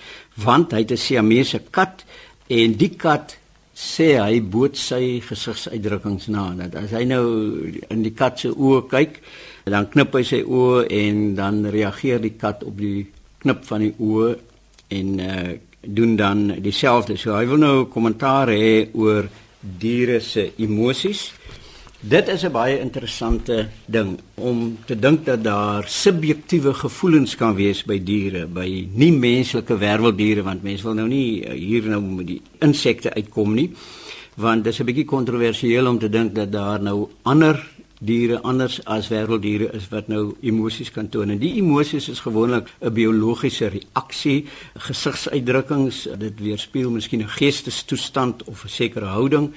want 0.45 0.73
hy 0.73 0.85
het 0.85 0.93
'n 0.93 0.97
Siamese 0.97 1.61
kat 1.71 2.05
en 2.49 2.77
die 2.77 2.95
kat 2.97 3.37
sê 3.75 4.19
hy 4.19 4.41
boot 4.41 4.77
sy 4.77 5.21
gesigsuitdrukkings 5.21 6.29
na 6.29 6.55
dat 6.55 6.75
as 6.75 6.91
hy 6.91 7.05
nou 7.05 7.27
in 7.91 8.03
die 8.03 8.15
kat 8.15 8.41
se 8.41 8.49
oë 8.49 8.89
kyk 8.91 9.23
dan 9.65 9.87
knip 9.93 10.15
hy 10.15 10.23
sy 10.23 10.43
oë 10.43 10.87
en 10.91 11.35
dan 11.35 11.65
reageer 11.67 12.21
die 12.21 12.37
kat 12.37 12.65
op 12.65 12.77
die 12.77 13.07
knip 13.43 13.65
van 13.65 13.81
die 13.81 13.95
oë 13.99 14.37
en 14.89 15.21
uh, 15.21 15.53
doen 15.81 16.17
dan 16.17 16.55
dieselfde. 16.63 17.17
So 17.17 17.37
hy 17.37 17.47
wil 17.49 17.61
nou 17.63 17.77
kommentaar 17.93 18.51
hê 18.53 18.89
oor 18.95 19.29
diere 19.61 20.21
se 20.25 20.51
emosies. 20.59 21.29
Dit 22.01 22.29
is 22.29 22.45
'n 22.45 22.53
baie 22.53 22.79
interessante 22.79 23.69
ding 23.87 24.21
om 24.35 24.79
te 24.87 24.99
dink 24.99 25.25
dat 25.25 25.45
daar 25.45 25.89
subjektiewe 25.89 26.75
gevoelens 26.75 27.35
kan 27.35 27.55
wees 27.55 27.85
by 27.85 28.03
diere, 28.03 28.47
by 28.47 28.89
nie 28.93 29.13
menslike 29.13 29.79
werweldiere 29.79 30.43
want 30.43 30.63
mense 30.63 30.83
wil 30.83 30.95
nou 30.95 31.09
nie 31.09 31.43
hier 31.53 31.83
nou 31.83 32.03
met 32.03 32.27
die 32.27 32.43
insekte 32.59 33.15
uitkom 33.15 33.55
nie. 33.55 33.73
Want 34.35 34.65
dit 34.65 34.73
is 34.73 34.81
'n 34.81 34.85
bietjie 34.85 35.05
kontroversieel 35.05 35.87
om 35.87 35.99
te 35.99 36.09
dink 36.09 36.35
dat 36.35 36.53
daar 36.53 36.81
nou 36.83 37.09
ander 37.23 37.67
diere 38.01 38.43
anders 38.43 38.85
as 38.85 39.09
wêrelddiere 39.09 39.75
is 39.75 39.89
wat 39.89 40.09
nou 40.09 40.37
emosies 40.41 40.91
kan 40.91 41.09
toon. 41.09 41.31
En 41.31 41.39
die 41.39 41.55
emosies 41.55 42.09
is 42.09 42.21
gewoonlik 42.21 42.69
'n 42.81 42.93
biologiese 42.93 43.67
reaksie, 43.67 44.45
gesigsuitdrukkings, 44.77 46.09
dit 46.19 46.41
weerspieël 46.41 46.91
miskien 46.91 47.21
'n 47.21 47.29
geestestoestand 47.29 48.45
of 48.45 48.65
'n 48.65 48.69
sekere 48.69 49.07
houding. 49.07 49.53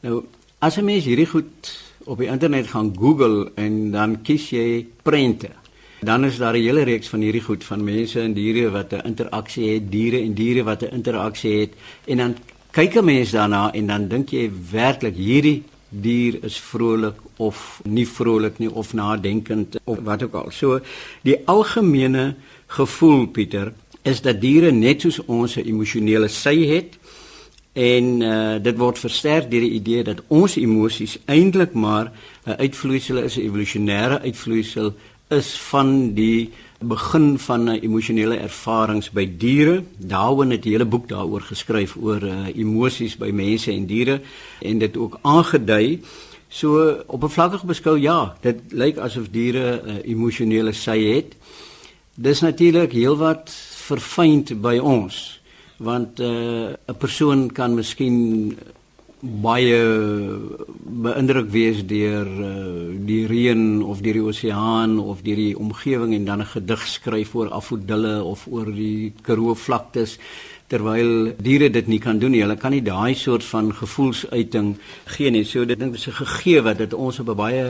Nou 0.00 0.24
as 0.58 0.76
'n 0.76 0.84
mens 0.84 1.04
hierdie 1.04 1.26
goed 1.26 1.81
op 2.04 2.18
die 2.18 2.28
internet 2.28 2.66
gaan 2.66 2.94
Google 2.98 3.50
en 3.54 3.90
dan 3.90 4.22
kies 4.22 4.50
jy 4.50 4.86
prente 5.02 5.50
Dan 6.02 6.24
is 6.24 6.36
daar 6.36 6.54
'n 6.54 6.62
hele 6.62 6.82
reeks 6.82 7.08
van 7.08 7.20
hierdie 7.20 7.42
goed 7.42 7.64
van 7.64 7.84
mense 7.84 8.20
en 8.20 8.32
diere 8.32 8.70
wat 8.70 8.92
'n 8.92 9.06
interaksie 9.06 9.74
het, 9.74 9.90
diere 9.90 10.20
en 10.20 10.34
diere 10.34 10.62
wat 10.62 10.82
'n 10.82 10.94
interaksie 10.94 11.60
het 11.60 11.72
en 12.04 12.16
dan 12.16 12.36
kyk 12.70 12.96
'n 12.96 13.04
mens 13.04 13.30
daarna 13.30 13.72
en 13.72 13.86
dan 13.86 14.08
dink 14.08 14.28
jy 14.28 14.50
werklik 14.70 15.16
hierdie 15.16 15.62
dier 15.88 16.44
is 16.44 16.60
vrolik 16.60 17.14
of 17.36 17.80
nie 17.84 18.08
vrolik 18.08 18.58
nie 18.58 18.72
of 18.72 18.92
nadenkend 18.92 19.76
of 19.84 19.98
wat 20.02 20.22
ook 20.22 20.34
al. 20.34 20.50
So 20.50 20.80
die 21.22 21.36
algemene 21.44 22.34
gevoel 22.66 23.26
Pieter 23.26 23.72
is 24.02 24.20
dat 24.20 24.40
diere 24.40 24.72
net 24.72 25.00
soos 25.00 25.24
ons 25.24 25.56
'n 25.56 25.66
emosionele 25.66 26.28
sy 26.28 26.66
het 26.66 26.98
en 27.72 28.20
uh, 28.20 28.56
dit 28.62 28.76
word 28.78 28.98
versterk 28.98 29.50
deur 29.50 29.64
die 29.64 29.78
idee 29.78 30.04
dat 30.04 30.20
ons 30.28 30.56
emosies 30.56 31.18
eintlik 31.24 31.72
maar 31.72 32.12
'n 32.46 32.58
uitvloeisel 32.58 33.18
is 33.18 33.36
'n 33.36 33.46
evolusionêre 33.48 34.20
uitvloeisel 34.20 34.94
is 35.30 35.58
van 35.70 36.14
die 36.14 36.50
begin 36.78 37.38
van 37.38 37.70
'n 37.70 37.80
emosionele 37.82 38.36
ervarings 38.36 39.10
by 39.10 39.30
diere. 39.38 39.84
Daaroor 39.96 40.50
het 40.50 40.64
'n 40.64 40.68
hele 40.68 40.84
boek 40.84 41.08
daaroor 41.08 41.40
geskryf 41.40 41.96
oor 41.96 42.22
uh, 42.22 42.56
emosies 42.56 43.16
by 43.16 43.30
mense 43.30 43.72
en 43.72 43.86
diere 43.86 44.20
en 44.60 44.78
dit 44.78 44.96
ook 44.96 45.18
aangedui 45.22 46.00
So 46.52 47.02
oppervlakkig 47.08 47.64
beskou 47.64 47.94
ja, 47.96 48.34
dit 48.44 48.58
lyk 48.76 48.98
asof 49.00 49.30
diere 49.32 49.80
'n 49.80 49.88
uh, 49.88 49.94
emosionele 50.04 50.72
sy 50.72 50.98
het. 51.16 51.32
Dis 52.14 52.40
natuurlik 52.40 52.92
heelwat 52.92 53.48
verfynd 53.88 54.60
by 54.60 54.76
ons 54.76 55.40
want 55.82 56.20
uh, 56.20 56.74
'n 56.88 56.96
persoon 56.98 57.50
kan 57.52 57.74
miskien 57.74 58.56
baie 59.22 59.78
beïndruk 61.04 61.50
wees 61.50 61.84
deur 61.86 62.26
uh, 62.26 62.90
die 63.06 63.26
reën 63.26 63.82
of 63.82 64.00
deur 64.02 64.18
die 64.18 64.28
oseaan 64.32 64.98
of 64.98 65.22
deur 65.22 65.38
die 65.38 65.58
omgewing 65.58 66.14
en 66.14 66.24
dan 66.24 66.40
'n 66.40 66.52
gedig 66.54 66.82
skryf 66.86 67.34
oor 67.34 67.50
afodille 67.50 68.22
of 68.22 68.46
oor 68.50 68.66
die 68.66 69.12
Karoo 69.22 69.54
vlaktes 69.54 70.18
terwyl 70.66 71.34
diere 71.38 71.70
dit 71.70 71.86
nie 71.86 72.00
kan 72.00 72.18
doen 72.18 72.32
nie. 72.32 72.40
Hulle 72.40 72.56
kan 72.56 72.72
nie 72.72 72.82
daai 72.82 73.14
soort 73.14 73.44
van 73.44 73.72
gevoelsuiting 73.72 74.76
gee 75.14 75.30
nie. 75.30 75.44
So 75.44 75.64
dit 75.64 75.78
dink 75.78 75.92
ek 75.94 76.00
is 76.00 76.08
'n 76.08 76.24
gegee 76.24 76.62
wat 76.62 76.78
dit 76.78 76.92
ons 76.94 77.20
op 77.20 77.28
'n 77.28 77.36
baie 77.36 77.64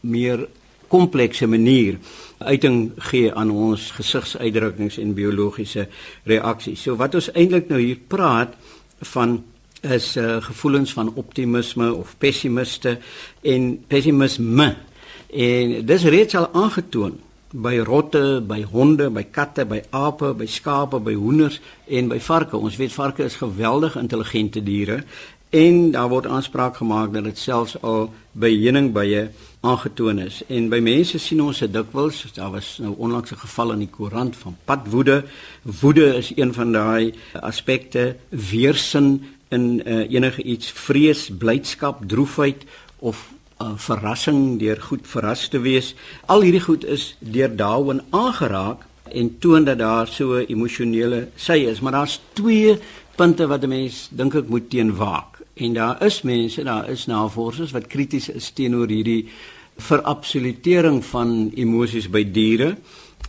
meer 0.00 0.48
komplekse 0.92 1.48
manier 1.48 1.96
uiting 2.42 2.92
gee 3.10 3.32
aan 3.32 3.50
ons 3.50 3.90
gesigsuitdrukkings 3.96 4.98
en 5.00 5.14
biologiese 5.16 5.86
reaksies. 6.28 6.82
So 6.82 6.98
wat 7.00 7.16
ons 7.16 7.30
eintlik 7.32 7.70
nou 7.72 7.80
hier 7.80 8.00
praat 8.12 8.54
van 9.14 9.40
is 9.82 10.12
uh, 10.16 10.38
gevoelens 10.44 10.92
van 10.94 11.10
optimisme 11.18 11.88
of 11.94 12.14
pessimiste 12.18 12.98
en 13.42 13.84
pessimisme. 13.90 14.68
En 15.32 15.74
dis 15.86 16.04
reeds 16.04 16.36
al 16.38 16.48
aangetoon 16.52 17.18
by 17.52 17.76
rotte, 17.84 18.40
by 18.48 18.62
honde, 18.64 19.10
by 19.12 19.24
katte, 19.30 19.66
by 19.68 19.82
ape, 19.90 20.32
by 20.38 20.46
skape, 20.48 21.00
by 21.04 21.16
hoenders 21.18 21.58
en 21.88 22.08
by 22.08 22.20
varke. 22.22 22.56
Ons 22.56 22.78
weet 22.80 22.94
varke 22.94 23.26
is 23.26 23.40
geweldig 23.42 23.98
intelligente 24.00 24.62
diere 24.64 25.02
en 25.52 25.90
daar 25.92 26.08
word 26.08 26.26
aanspraak 26.26 26.78
gemaak 26.80 27.12
dat 27.12 27.26
dit 27.28 27.38
selfs 27.38 27.74
al 27.84 28.06
by 28.32 28.48
heuningbye 28.54 29.26
aangetoon 29.62 30.18
is. 30.18 30.42
En 30.50 30.68
by 30.68 30.80
mense 30.82 31.18
sien 31.22 31.40
ons 31.42 31.58
dit 31.62 31.72
dikwels, 31.72 32.24
daar 32.34 32.50
was 32.50 32.78
nou 32.82 32.94
onlangs 32.98 33.30
'n 33.30 33.42
geval 33.44 33.72
in 33.72 33.78
die 33.78 33.90
koerant 33.90 34.36
van 34.36 34.56
padwoede. 34.64 35.24
Woede 35.62 36.16
is 36.16 36.32
een 36.36 36.52
van 36.54 36.72
daai 36.72 37.14
aspekte, 37.40 38.16
weersin 38.28 39.24
in 39.48 39.82
uh, 39.86 40.10
enige 40.10 40.42
iets 40.42 40.70
vrees, 40.70 41.30
blydskap, 41.38 42.02
droefheid 42.06 42.64
of 42.98 43.32
uh, 43.60 43.72
verrassing 43.76 44.58
deur 44.58 44.80
goed 44.80 45.06
verras 45.06 45.48
te 45.48 45.60
wees. 45.60 45.94
Al 46.26 46.42
hierdie 46.42 46.64
goed 46.64 46.84
is 46.84 47.16
deur 47.18 47.56
daaroor 47.56 48.02
aangeraak 48.10 48.86
en 49.12 49.38
toon 49.38 49.64
dat 49.64 49.78
daar 49.78 50.08
so 50.08 50.40
'n 50.40 50.46
emosionele 50.48 51.28
sy 51.36 51.58
is, 51.68 51.80
maar 51.80 51.92
daar's 51.92 52.20
twee 52.32 52.78
punte 53.16 53.46
wat 53.46 53.62
'n 53.62 53.68
mens 53.68 54.08
dink 54.10 54.34
ek 54.34 54.48
moet 54.48 54.70
teenwaak. 54.70 55.31
En 55.62 55.72
daar 55.72 56.04
is 56.04 56.22
mense, 56.22 56.62
daar 56.62 56.88
is 56.90 57.06
navorsers 57.06 57.70
wat 57.70 57.86
krities 57.86 58.28
is 58.28 58.50
teenoor 58.50 58.90
hierdie 58.90 59.28
verabsolutering 59.78 61.04
van 61.04 61.52
emosies 61.54 62.08
by 62.10 62.24
diere. 62.34 62.74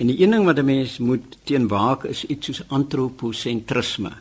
En 0.01 0.09
die 0.09 0.17
een 0.23 0.33
ding 0.33 0.45
wat 0.45 0.57
'n 0.57 0.65
mens 0.65 0.97
moet 0.97 1.37
teenwaak 1.43 2.03
is 2.03 2.25
iets 2.25 2.45
soos 2.45 2.63
antroposentrisme. 2.67 4.11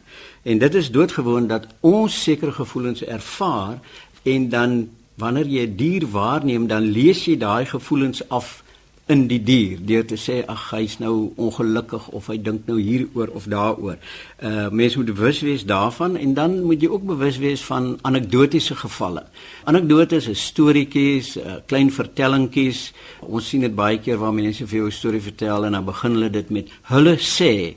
En 0.43 0.59
dit 0.59 0.75
is 0.75 0.91
doodgewoon 0.91 1.47
dat 1.47 1.67
ons 1.81 2.23
sekere 2.23 2.53
gevoelens 2.53 3.05
ervaar 3.05 3.81
en 4.23 4.49
dan 4.49 4.91
wanneer 5.15 5.47
jy 5.47 5.67
'n 5.67 5.77
dier 5.77 6.11
waarneem, 6.11 6.67
dan 6.67 6.83
lees 6.83 7.25
jy 7.25 7.37
daai 7.37 7.65
gevoelens 7.67 8.29
af 8.29 8.63
in 9.11 9.25
die 9.27 9.41
dier 9.43 9.81
deur 9.83 10.05
te 10.07 10.17
sê 10.21 10.39
ag 10.47 10.69
hy's 10.71 10.99
nou 11.03 11.33
ongelukkig 11.41 12.07
of 12.15 12.29
hy 12.31 12.37
dink 12.39 12.69
nou 12.71 12.79
hieroor 12.79 13.33
of 13.35 13.49
daaroor. 13.51 13.99
Uh 14.39 14.69
mense 14.71 14.99
moet 15.01 15.11
bewus 15.11 15.41
wees 15.43 15.65
daarvan 15.67 16.17
en 16.17 16.35
dan 16.39 16.55
moet 16.63 16.83
jy 16.83 16.91
ook 16.93 17.09
bewus 17.11 17.41
wees 17.43 17.65
van 17.67 17.97
anekdotiese 18.07 18.77
gevalle. 18.79 19.25
Anekdotes 19.65 20.29
is 20.31 20.47
storieetjies, 20.53 21.37
uh, 21.37 21.59
klein 21.67 21.91
vertellingkies. 21.91 22.93
Ons 23.27 23.51
sien 23.51 23.67
dit 23.67 23.75
baie 23.75 23.99
keer 23.99 24.23
waar 24.23 24.35
mense 24.35 24.67
vir 24.67 24.79
jou 24.79 24.87
'n 24.87 24.99
storie 25.01 25.21
vertel 25.21 25.67
en 25.67 25.73
dan 25.73 25.85
begin 25.85 26.13
hulle 26.13 26.31
dit 26.31 26.51
met 26.51 26.69
hulle 26.95 27.17
sê 27.19 27.75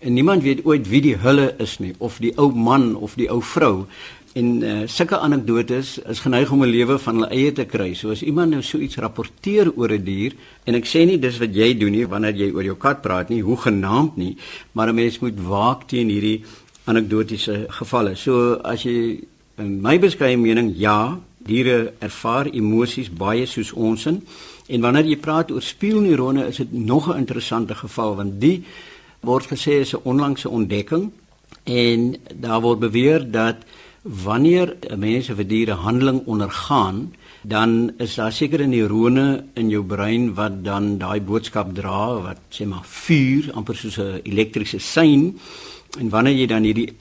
en 0.00 0.12
niemand 0.12 0.42
weet 0.42 0.64
ooit 0.64 0.88
wie 0.88 1.00
die 1.00 1.16
hulle 1.16 1.54
is 1.58 1.78
nie 1.80 1.94
of 1.98 2.18
die 2.20 2.32
ou 2.36 2.50
man 2.52 2.94
of 2.96 3.14
die 3.16 3.30
ou 3.32 3.40
vrou 3.42 3.86
en 4.36 4.48
uh, 4.62 4.82
sulke 4.84 5.16
anekdotes 5.18 5.94
is 6.12 6.20
geneig 6.20 6.50
om 6.52 6.62
'n 6.62 6.68
lewe 6.68 6.98
van 6.98 7.14
hulle 7.14 7.30
eie 7.32 7.52
te 7.52 7.64
kry. 7.64 7.94
So 7.94 8.10
as 8.10 8.22
iemand 8.22 8.50
nou 8.50 8.62
so 8.62 8.78
iets 8.78 8.96
rapporteer 8.96 9.72
oor 9.76 9.92
'n 9.92 10.04
dier 10.04 10.32
en 10.64 10.74
ek 10.74 10.84
sê 10.84 11.06
nie 11.06 11.18
dis 11.18 11.38
wat 11.38 11.54
jy 11.54 11.78
doen 11.78 11.92
nie 11.92 12.06
wanneer 12.06 12.34
jy 12.34 12.52
oor 12.52 12.64
jou 12.64 12.76
kat 12.76 13.02
praat 13.02 13.28
nie, 13.28 13.40
hoe 13.42 13.56
genaamd 13.56 14.16
nie, 14.16 14.36
maar 14.72 14.88
'n 14.88 14.94
mens 14.94 15.18
moet 15.18 15.40
waak 15.40 15.88
teen 15.88 16.08
hierdie 16.08 16.44
anekdotiese 16.84 17.66
gevalle. 17.68 18.16
So 18.16 18.60
as 18.64 18.82
jy 18.82 19.24
in 19.58 19.80
my 19.80 19.98
beskeie 19.98 20.36
mening 20.36 20.72
ja, 20.76 21.18
diere 21.38 21.92
ervaar 21.98 22.46
emosies 22.46 23.08
baie 23.08 23.46
soos 23.46 23.72
ons 23.72 24.06
in 24.06 24.22
en 24.68 24.80
wanneer 24.80 25.04
jy 25.04 25.16
praat 25.16 25.50
oor 25.50 25.62
spieelneurone 25.62 26.46
is 26.46 26.56
dit 26.56 26.72
nog 26.72 27.08
'n 27.08 27.18
interessante 27.18 27.74
geval 27.74 28.16
want 28.16 28.40
die 28.40 28.64
word 29.22 29.46
gesê 29.46 29.80
is 29.80 29.94
'n 29.94 30.04
onlangse 30.04 30.48
ontdekking 30.48 31.10
en 31.64 32.16
daar 32.34 32.60
word 32.60 32.78
beweer 32.78 33.30
dat 33.30 33.56
wanneer 34.06 34.76
'n 34.90 34.98
mens 34.98 35.28
'n 35.28 35.46
dier 35.46 35.68
'n 35.70 35.82
handeling 35.86 36.20
ondergaan, 36.26 37.14
dan 37.42 37.92
is 37.98 38.14
daar 38.14 38.32
sekere 38.32 38.66
neurone 38.66 39.44
in 39.54 39.68
jou 39.68 39.84
brein 39.84 40.34
wat 40.34 40.64
dan 40.64 40.98
daai 40.98 41.20
boodskap 41.20 41.74
dra 41.74 42.20
wat 42.22 42.40
sê 42.50 42.66
maar 42.66 42.84
vuur 42.84 43.52
amper 43.52 43.76
soos 43.76 43.98
'n 43.98 44.20
elektriese 44.22 44.78
sein. 44.78 45.38
En 45.98 46.08
wanneer 46.08 46.34
jy 46.34 46.46
dan 46.46 46.62
hierdie 46.62 46.92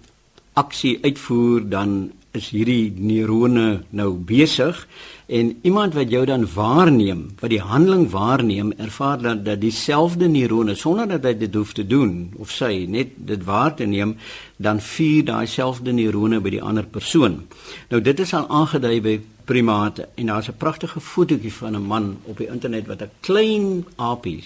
aksie 0.54 1.00
uitvoer 1.02 1.70
dan 1.70 2.12
is 2.32 2.50
hierdie 2.50 2.94
neurone 2.98 3.84
nou 3.90 4.14
besig 4.14 4.88
en 5.27 5.60
iemand 5.62 5.94
wat 5.94 6.10
jou 6.10 6.25
dan 6.25 6.46
waarneem, 6.53 7.22
wat 7.39 7.50
die 7.50 7.62
handeling 7.62 8.10
waarneem, 8.10 8.74
ervaar 8.77 9.22
dan 9.22 9.44
dat 9.44 9.62
dieselfde 9.62 10.27
neurone 10.27 10.75
sonder 10.75 11.08
dat 11.08 11.24
hy 11.24 11.34
dit 11.38 11.55
hoef 11.55 11.74
te 11.74 11.88
doen 11.88 12.34
of 12.38 12.51
sy 12.51 12.86
net 12.89 13.15
dit 13.15 13.44
waar 13.44 13.74
te 13.75 13.86
neem, 13.86 14.15
dan 14.58 14.82
vier 14.82 15.25
daai 15.25 15.48
selfde 15.48 15.91
neurone 15.91 16.39
by 16.39 16.53
die 16.58 16.62
ander 16.62 16.86
persoon. 16.86 17.41
Nou 17.89 18.01
dit 18.01 18.20
is 18.20 18.34
al 18.34 18.50
aangedui 18.50 19.00
by 19.01 19.15
primate 19.46 20.08
en 20.15 20.25
daar's 20.25 20.50
'n 20.50 20.58
pragtige 20.58 21.00
fotootjie 21.00 21.53
van 21.53 21.75
'n 21.75 21.86
man 21.86 22.17
op 22.24 22.38
die 22.38 22.48
internet 22.48 22.88
wat 22.88 23.01
'n 23.01 23.12
klein 23.20 23.86
aapie 23.96 24.44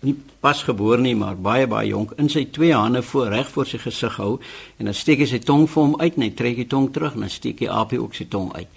nie 0.00 0.14
pasgebore 0.40 1.02
nie 1.02 1.14
maar 1.18 1.36
baie 1.36 1.66
baie 1.68 1.90
jonk 1.90 2.14
in 2.22 2.30
sy 2.32 2.46
twee 2.52 2.72
hande 2.72 3.02
voor 3.04 3.28
reg 3.34 3.50
voor 3.52 3.66
sy 3.68 3.80
gesig 3.82 4.16
hou 4.16 4.30
en 4.78 4.88
dan 4.88 4.96
steek 4.96 5.20
hy 5.20 5.28
sy 5.28 5.40
tong 5.44 5.66
vir 5.68 5.82
hom 5.82 5.96
uit 6.00 6.16
en 6.16 6.24
hy 6.24 6.30
trek 6.36 6.56
die 6.56 6.68
tong 6.70 6.88
terug 6.94 7.18
en 7.18 7.26
dan 7.26 7.32
steek 7.32 7.60
hy 7.60 7.68
apie 7.68 8.00
ook 8.00 8.16
sy 8.16 8.24
tong 8.32 8.48
uit. 8.56 8.68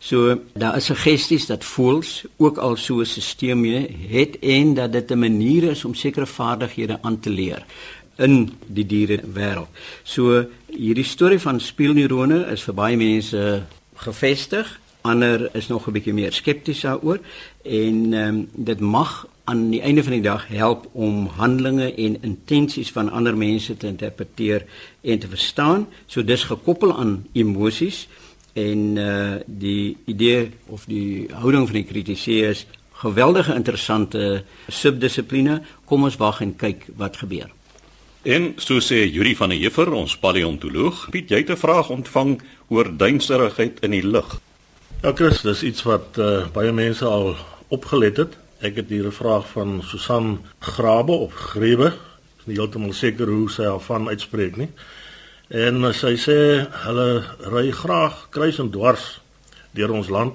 So 0.00 0.38
daar 0.56 0.78
is 0.80 0.88
suggesties 0.88 1.50
dat 1.50 1.64
voels 1.64 2.24
ook 2.38 2.58
al 2.58 2.76
so 2.76 3.00
'n 3.00 3.06
stelsel 3.06 3.88
het 4.08 4.38
en 4.40 4.74
dat 4.74 4.92
dit 4.92 5.10
'n 5.10 5.18
manier 5.18 5.70
is 5.70 5.84
om 5.84 5.94
sekere 5.94 6.26
vaardighede 6.26 6.98
aan 7.02 7.20
te 7.20 7.30
leer 7.30 7.64
in 8.18 8.50
die 8.66 8.86
diere 8.86 9.20
wêreld. 9.22 9.68
So 10.04 10.46
hierdie 10.66 11.04
storie 11.04 11.38
van 11.38 11.60
spieelneurone 11.60 12.46
is 12.52 12.62
vir 12.62 12.74
baie 12.74 12.96
mense 12.96 13.62
gevestig. 13.94 14.79
Ander 15.02 15.50
is 15.54 15.68
nog 15.68 15.86
'n 15.86 15.92
bietjie 15.92 16.12
meer 16.12 16.32
skepties 16.32 16.80
daaroor 16.80 17.18
en 17.62 18.12
ehm 18.12 18.28
um, 18.28 18.48
dit 18.54 18.80
mag 18.80 19.26
aan 19.44 19.70
die 19.70 19.80
einde 19.80 20.02
van 20.02 20.12
die 20.12 20.22
dag 20.22 20.48
help 20.48 20.88
om 20.92 21.26
handelinge 21.26 21.94
en 21.94 22.22
intensies 22.22 22.92
van 22.92 23.10
ander 23.10 23.36
mense 23.36 23.76
te 23.76 23.86
interpreteer 23.86 24.64
en 25.00 25.18
te 25.18 25.28
verstaan. 25.28 25.88
So 26.06 26.24
dis 26.24 26.44
gekoppel 26.44 26.96
aan 26.96 27.26
emosies 27.32 28.08
en 28.52 28.96
uh 28.96 29.34
die 29.46 29.96
idee 30.04 30.50
of 30.66 30.84
die 30.84 31.26
houding 31.32 31.66
van 31.66 31.74
die 31.74 31.84
kritiseer 31.84 32.48
is 32.48 32.66
geweldige 32.92 33.54
interessante 33.54 34.44
subdissipline. 34.68 35.62
Kom 35.84 36.04
ons 36.04 36.16
wag 36.16 36.40
en 36.40 36.56
kyk 36.56 36.86
wat 36.96 37.16
gebeur. 37.16 37.48
En 38.22 38.52
so 38.60 38.80
sê 38.84 39.06
Yuri 39.08 39.32
van 39.36 39.48
der 39.48 39.58
Heever, 39.58 39.92
ons 39.96 40.18
paleontoloog, 40.20 41.06
Piet, 41.10 41.30
jy 41.30 41.38
het 41.40 41.50
'n 41.50 41.56
vraag 41.56 41.90
ontvang 41.90 42.40
oor 42.68 42.96
duinsterigheid 42.96 43.80
in 43.80 43.90
die 43.90 44.06
lug. 44.06 44.40
Ja, 45.00 45.14
Chris, 45.14 45.40
dis 45.40 45.62
iets 45.62 45.80
wat 45.88 46.18
uh, 46.20 46.42
baie 46.52 46.74
mense 46.76 47.06
al 47.08 47.30
opgelet 47.72 48.18
het. 48.20 48.34
Ek 48.60 48.76
het 48.76 48.90
hier 48.92 49.06
'n 49.08 49.16
vraag 49.16 49.46
van 49.48 49.80
Susan 49.82 50.44
Grabe 50.58 51.12
of 51.12 51.32
Grebe. 51.32 51.86
Ek 51.86 52.40
is 52.40 52.46
nie 52.46 52.56
heeltemal 52.56 52.92
seker 52.92 53.26
hoe 53.26 53.50
sy 53.50 53.64
haar 53.64 53.80
van 53.80 54.08
uitspreek 54.08 54.56
nie. 54.56 54.68
En 55.48 55.94
sy 55.94 56.16
sê 56.20 56.36
hulle 56.84 57.24
ry 57.48 57.70
graag 57.70 58.28
kruis 58.30 58.58
en 58.58 58.70
dwars 58.70 59.20
deur 59.72 59.90
ons 59.90 60.08
land 60.08 60.34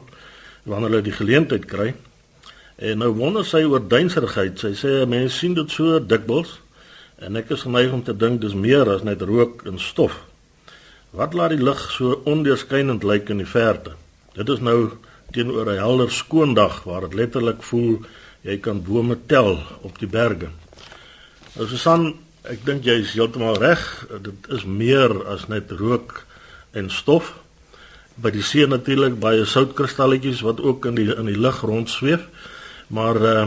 wanneer 0.63 0.89
hulle 0.89 1.01
die 1.01 1.13
geleentheid 1.19 1.65
kry. 1.65 1.93
En 2.75 2.97
nou 2.97 3.11
wonder 3.13 3.45
sy 3.45 3.61
oor 3.63 3.87
duinserigheid. 3.87 4.59
Sy 4.59 4.73
sê 4.73 5.05
mense 5.05 5.37
sien 5.37 5.53
dit 5.53 5.69
so 5.69 5.99
dikwels 5.99 6.59
en 7.19 7.35
ek 7.35 7.51
is 7.51 7.61
geneig 7.61 7.93
om 7.93 8.03
te 8.03 8.17
dink 8.17 8.41
dis 8.41 8.53
meer 8.53 8.89
as 8.89 9.03
net 9.03 9.21
rook 9.21 9.61
en 9.65 9.79
stof. 9.79 10.25
Wat 11.11 11.33
laat 11.33 11.49
die 11.49 11.63
lug 11.63 11.91
so 11.91 12.21
ondeurskynend 12.25 13.03
lyk 13.03 13.29
in 13.29 13.37
die 13.37 13.53
verte? 13.53 13.91
Dit 14.35 14.49
is 14.49 14.59
nou 14.59 14.91
teenoor 15.31 15.71
'n 15.71 15.77
helder 15.77 16.11
skoon 16.11 16.53
dag 16.53 16.83
waar 16.83 17.01
dit 17.01 17.13
letterlik 17.13 17.63
voel 17.63 18.01
jy 18.41 18.57
kan 18.57 18.83
bome 18.83 19.17
tel 19.25 19.59
op 19.81 19.99
die 19.99 20.07
berge. 20.07 20.49
Nou 21.55 21.67
Susan, 21.67 22.15
ek 22.43 22.65
dink 22.65 22.83
jy 22.83 22.99
is 23.01 23.13
heeltemal 23.13 23.57
reg. 23.57 24.05
Dit 24.21 24.47
is 24.49 24.65
meer 24.65 25.25
as 25.25 25.47
net 25.47 25.71
rook 25.71 26.25
en 26.71 26.89
stof. 26.89 27.33
by 28.15 28.31
die 28.31 28.43
see 28.43 28.63
natuurlik 28.67 29.17
baie 29.19 29.43
soutkristalletjies 29.45 30.41
wat 30.45 30.61
ook 30.63 30.85
in 30.85 30.95
die 30.95 31.09
in 31.11 31.27
die 31.27 31.39
lug 31.39 31.61
rondsweef. 31.67 32.27
Maar 32.87 33.21
uh 33.21 33.45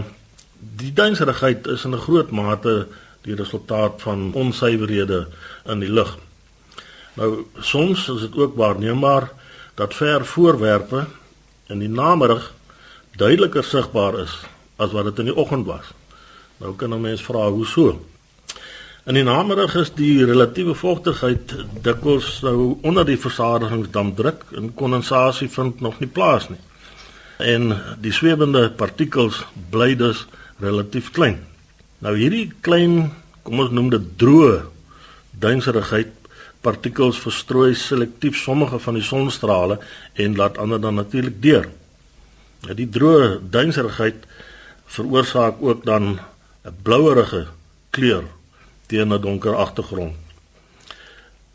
die 0.58 0.92
duinserigheid 0.92 1.66
is 1.66 1.84
in 1.84 1.94
'n 1.94 2.04
groot 2.06 2.30
mate 2.30 2.88
die 3.22 3.34
resultaat 3.34 4.02
van 4.02 4.32
onsuiverhede 4.34 5.28
in 5.64 5.78
die 5.78 5.92
lug. 5.92 6.18
Nou 7.14 7.46
soms 7.60 8.08
is 8.08 8.20
dit 8.20 8.36
ook 8.36 8.56
waarneembaar 8.56 9.30
dat 9.78 9.94
ver 9.94 10.26
voorwerpe 10.26 11.04
in 11.70 11.78
die 11.78 11.88
namiddag 11.88 12.50
duideliker 13.18 13.64
sigbaar 13.64 14.16
is 14.24 14.34
as 14.76 14.90
wat 14.94 15.06
dit 15.10 15.22
in 15.22 15.30
die 15.30 15.38
oggend 15.38 15.66
was. 15.66 15.92
Nou 16.58 16.74
kan 16.74 16.94
'n 16.94 17.00
mens 17.00 17.22
vra 17.22 17.50
hoe 17.50 17.66
so? 17.66 18.00
In 19.06 19.14
die 19.14 19.22
namiddag 19.22 19.74
is 19.74 19.94
die 19.94 20.24
relatiewe 20.24 20.74
vochtigheid 20.74 21.54
dikwels 21.82 22.40
nou 22.40 22.78
onder 22.82 23.06
die 23.06 23.18
versadigingsdampdruk 23.18 24.44
en 24.56 24.74
kondensasie 24.74 25.48
vind 25.48 25.80
nog 25.80 25.98
nie 25.98 26.08
plaas 26.08 26.48
nie. 26.48 26.58
En 27.36 27.82
die 28.00 28.12
swewende 28.12 28.70
partikels 28.70 29.46
bly 29.70 29.96
dus 29.96 30.26
relatief 30.58 31.10
klein. 31.10 31.46
Nou 31.98 32.16
hierdie 32.16 32.52
klein, 32.60 33.12
kom 33.42 33.60
ons 33.60 33.70
noem 33.70 33.90
dit 33.90 34.18
droë 34.18 34.62
duinserigheid 35.30 36.17
partikels 36.68 37.20
verstrooi 37.24 37.72
selektief 37.74 38.36
sommige 38.36 38.78
van 38.84 38.98
die 38.98 39.04
sonstrale 39.06 39.78
en 40.20 40.36
laat 40.36 40.58
ander 40.60 40.80
dan 40.80 40.98
natuurlik 41.00 41.40
deur. 41.42 41.68
Nou 42.66 42.74
die 42.76 42.88
droë 42.92 43.38
duinserigheid 43.54 44.26
veroorsaak 44.96 45.62
ook 45.64 45.84
dan 45.84 46.18
'n 46.18 46.76
blouerige 46.82 47.46
kleur 47.90 48.24
teen 48.86 49.12
'n 49.14 49.20
donker 49.20 49.54
agtergrond. 49.56 50.14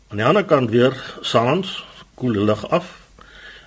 Aan 0.08 0.16
die 0.16 0.26
ander 0.26 0.44
kant 0.44 0.70
weer 0.70 0.94
saans 1.20 1.84
koel 2.14 2.44
lug 2.44 2.68
af, 2.70 2.86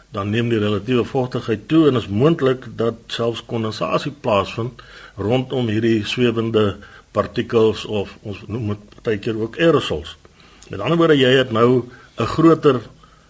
dan 0.09 0.29
neem 0.29 0.49
die 0.49 0.59
relatiewe 0.59 1.03
vochtigheid 1.03 1.67
toe 1.67 1.87
en 1.87 1.95
is 1.95 2.07
moontlik 2.07 2.65
dat 2.75 2.95
selfs 3.07 3.45
kondensasie 3.45 4.11
plaasvind 4.11 4.81
rondom 5.15 5.67
hierdie 5.67 6.05
swewende 6.05 6.77
partikels 7.11 7.85
of 7.85 8.17
ons 8.21 8.43
noem 8.47 8.67
dit 8.67 8.89
partykeer 8.95 9.41
ook 9.41 9.59
aerosols. 9.59 10.17
Met 10.67 10.79
ander 10.79 10.97
woorde 10.99 11.15
jy 11.15 11.29
het 11.37 11.51
nou 11.51 11.87
'n 12.17 12.25
groter 12.25 12.81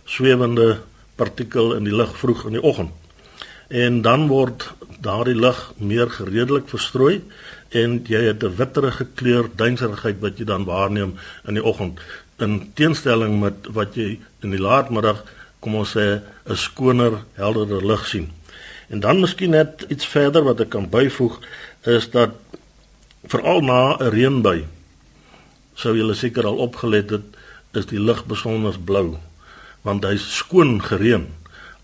swewende 0.05 0.79
partikel 1.15 1.75
in 1.75 1.83
die 1.83 1.95
lug 1.95 2.17
vroeg 2.17 2.45
in 2.45 2.51
die 2.51 2.61
oggend. 2.61 2.91
En 3.67 4.01
dan 4.01 4.27
word 4.27 4.73
daardie 5.01 5.35
lig 5.35 5.73
meer 5.77 6.09
gereedelik 6.09 6.69
verstrooi 6.69 7.21
en 7.69 8.01
jy 8.07 8.21
het 8.21 8.43
'n 8.43 8.55
witterige 8.55 9.05
kleur 9.15 9.49
duinserigheid 9.55 10.19
wat 10.19 10.37
jy 10.37 10.45
dan 10.45 10.65
waarneem 10.65 11.13
in 11.47 11.53
die 11.53 11.63
oggend 11.63 11.99
in 12.37 12.71
teenstelling 12.73 13.39
met 13.39 13.67
wat 13.69 13.95
jy 13.95 14.19
in 14.41 14.49
die 14.49 14.61
laatmiddag 14.61 15.23
kom 15.59 15.75
ons 15.75 15.97
sê 15.97 16.21
'n 16.45 16.55
skoner, 16.55 17.23
helderder 17.33 17.85
lig 17.85 18.07
sien. 18.07 18.31
En 18.89 18.99
dan 18.99 19.19
miskien 19.19 19.49
net 19.49 19.85
iets 19.89 20.05
verder 20.05 20.43
wat 20.43 20.59
ek 20.59 20.69
kan 20.69 20.89
byvoeg 20.89 21.39
is 21.83 22.09
dat 22.09 22.29
veral 23.23 23.61
na 23.61 23.97
'n 23.97 24.09
reënbui 24.09 24.65
sou 25.77 25.93
julle 25.97 26.15
seker 26.17 26.47
al 26.49 26.57
opgelet 26.63 27.13
het 27.13 27.77
is 27.77 27.89
die 27.91 28.01
lig 28.01 28.23
besonder 28.29 28.77
blou 28.89 29.17
want 29.85 30.03
hy's 30.03 30.25
skoon 30.41 30.81
gereën. 30.83 31.27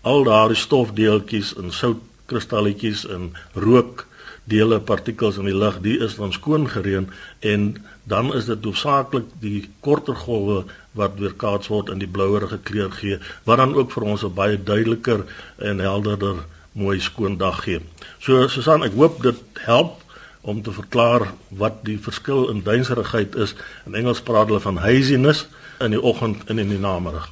Al 0.04 0.26
daardie 0.26 0.58
stofdeeltjies 0.60 1.54
en 1.56 1.70
soutkristalletjies 1.72 3.06
en 3.08 3.30
rook 3.56 4.04
dele 4.50 4.76
partikels 4.84 5.38
in 5.40 5.48
die 5.48 5.56
lug, 5.56 5.78
die 5.80 5.96
is 6.04 6.18
dan 6.18 6.34
skoon 6.36 6.66
gereën 6.68 7.06
en 7.40 7.62
dan 8.04 8.28
is 8.36 8.50
dit 8.50 8.66
hoofsaaklik 8.68 9.30
die 9.40 9.70
korter 9.80 10.18
golwe 10.26 10.64
wat 10.92 11.16
weerkaats 11.16 11.70
word 11.72 11.88
in 11.94 12.02
die 12.02 12.10
blouerige 12.10 12.58
kleur 12.68 12.92
gee 12.92 13.16
wat 13.48 13.62
dan 13.62 13.72
ook 13.72 13.94
vir 13.96 14.04
ons 14.12 14.24
'n 14.24 14.34
baie 14.34 14.60
duideliker 14.60 15.24
en 15.58 15.80
helderder 15.80 16.44
mooi 16.72 17.00
skoon 17.00 17.38
dag 17.38 17.62
gee. 17.64 17.80
So 18.18 18.48
Susan, 18.48 18.82
ek 18.82 18.92
hoop 18.92 19.22
dit 19.22 19.40
help 19.64 20.03
om 20.44 20.62
te 20.62 20.72
verklaar 20.72 21.32
wat 21.48 21.82
die 21.88 21.98
verskil 21.98 22.48
in 22.52 22.62
duinserigheid 22.62 23.34
is. 23.34 23.54
In 23.88 23.96
Engels 23.98 24.20
praat 24.20 24.52
hulle 24.52 24.60
van 24.60 24.80
haziness 24.84 25.46
in 25.80 25.96
die 25.96 26.02
oggend 26.02 26.44
en 26.52 26.60
in 26.62 26.68
die 26.68 26.80
namiddag. 26.80 27.30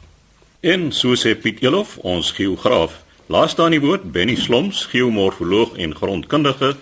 En 0.61 0.91
so 0.93 1.15
sê 1.15 1.37
Piet 1.37 1.61
Elof, 1.63 1.99
ons 2.03 2.33
geograaf. 2.33 3.03
Laaste 3.27 3.63
aan 3.63 3.77
die 3.77 3.83
woord 3.83 4.11
Benny 4.13 4.35
Sloms, 4.35 4.87
geomorfoloog 4.91 5.77
en 5.77 5.95
grondkundige 5.95 6.75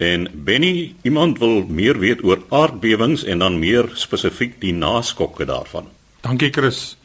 En 0.00 0.28
Benny, 0.32 0.94
iemand 1.02 1.38
wil 1.38 1.66
meer 1.68 1.98
weet 1.98 2.22
oor 2.24 2.38
aardbewings 2.48 3.24
en 3.24 3.38
dan 3.38 3.58
meer 3.58 3.90
spesifiek 3.94 4.54
die 4.60 4.72
naskokke 4.72 5.44
daarvan. 5.44 5.90
Dankie 6.24 6.48
Chris. 6.50 6.96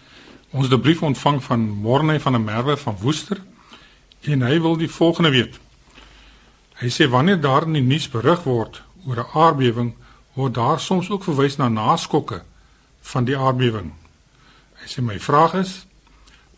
Ons 0.49 0.69
het 0.69 0.73
'n 0.73 0.81
brief 0.81 1.01
ontvang 1.01 1.43
van 1.43 1.59
Morne 1.59 2.19
van 2.19 2.31
der 2.31 2.41
Merwe 2.41 2.77
van 2.77 2.97
Woester 3.01 3.37
en 4.21 4.41
hy 4.41 4.61
wil 4.61 4.77
die 4.77 4.89
volgende 4.89 5.29
weet. 5.29 5.59
Hy 6.75 6.89
sê 6.91 7.07
wanneer 7.07 7.39
daar 7.39 7.63
in 7.63 7.73
die 7.73 7.83
nuus 7.83 8.09
berig 8.11 8.43
word 8.43 8.81
oor 9.07 9.19
'n 9.19 9.31
aardbewing, 9.33 9.93
word 10.33 10.53
daar 10.53 10.79
soms 10.79 11.09
ook 11.09 11.23
verwys 11.23 11.57
na 11.57 11.69
naskokke 11.69 12.41
van 13.01 13.23
die 13.25 13.37
aardbewing. 13.37 13.93
Hy 14.81 14.87
sê 14.87 15.01
my 15.01 15.19
vraag 15.19 15.53
is: 15.53 15.85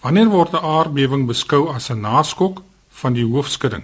Wanneer 0.01 0.29
word 0.29 0.53
'n 0.53 0.65
aardbewing 0.65 1.27
beskou 1.27 1.69
as 1.69 1.89
'n 1.89 2.01
naskok 2.01 2.63
van 2.89 3.13
die 3.13 3.25
hoofskudding? 3.25 3.83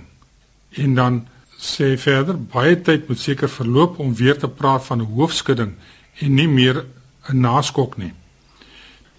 En 0.69 0.95
dan 0.95 1.27
sê 1.57 1.97
verder 1.97 2.37
baie 2.37 2.81
tyd 2.81 3.07
moet 3.07 3.19
seker 3.19 3.49
verloop 3.49 3.99
om 3.99 4.15
weer 4.15 4.37
te 4.37 4.47
praat 4.47 4.85
van 4.85 5.01
'n 5.01 5.13
hoofskudding 5.15 5.73
en 6.19 6.33
nie 6.33 6.47
meer 6.47 6.85
'n 7.29 7.39
naskok 7.39 7.97
nie. 7.97 8.13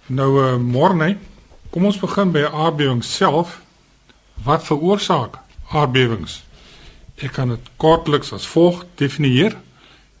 Nou 0.07 0.43
uh, 0.43 0.57
môre, 0.57 1.17
kom 1.69 1.85
ons 1.85 1.99
begin 1.99 2.31
by 2.31 2.39
'n 2.39 2.53
aardbewing 2.53 3.03
self. 3.03 3.61
Wat 4.43 4.63
veroorsaak 4.63 5.37
aardbewings? 5.71 6.44
Ek 7.15 7.31
kan 7.31 7.47
dit 7.53 7.69
kortliks 7.79 8.33
as 8.35 8.47
volg 8.47 8.83
definieer: 8.99 9.55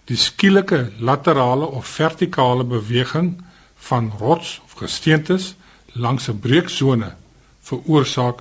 die 0.07 0.17
skielike 0.17 0.91
laterale 0.99 1.65
of 1.65 1.87
vertikale 1.87 2.63
beweging 2.63 3.35
van 3.75 4.13
rots 4.19 4.61
of 4.63 4.77
gesteentes 4.79 5.55
langs 5.93 6.27
'n 6.29 6.39
breeksone 6.39 7.15
veroorsaak 7.61 8.39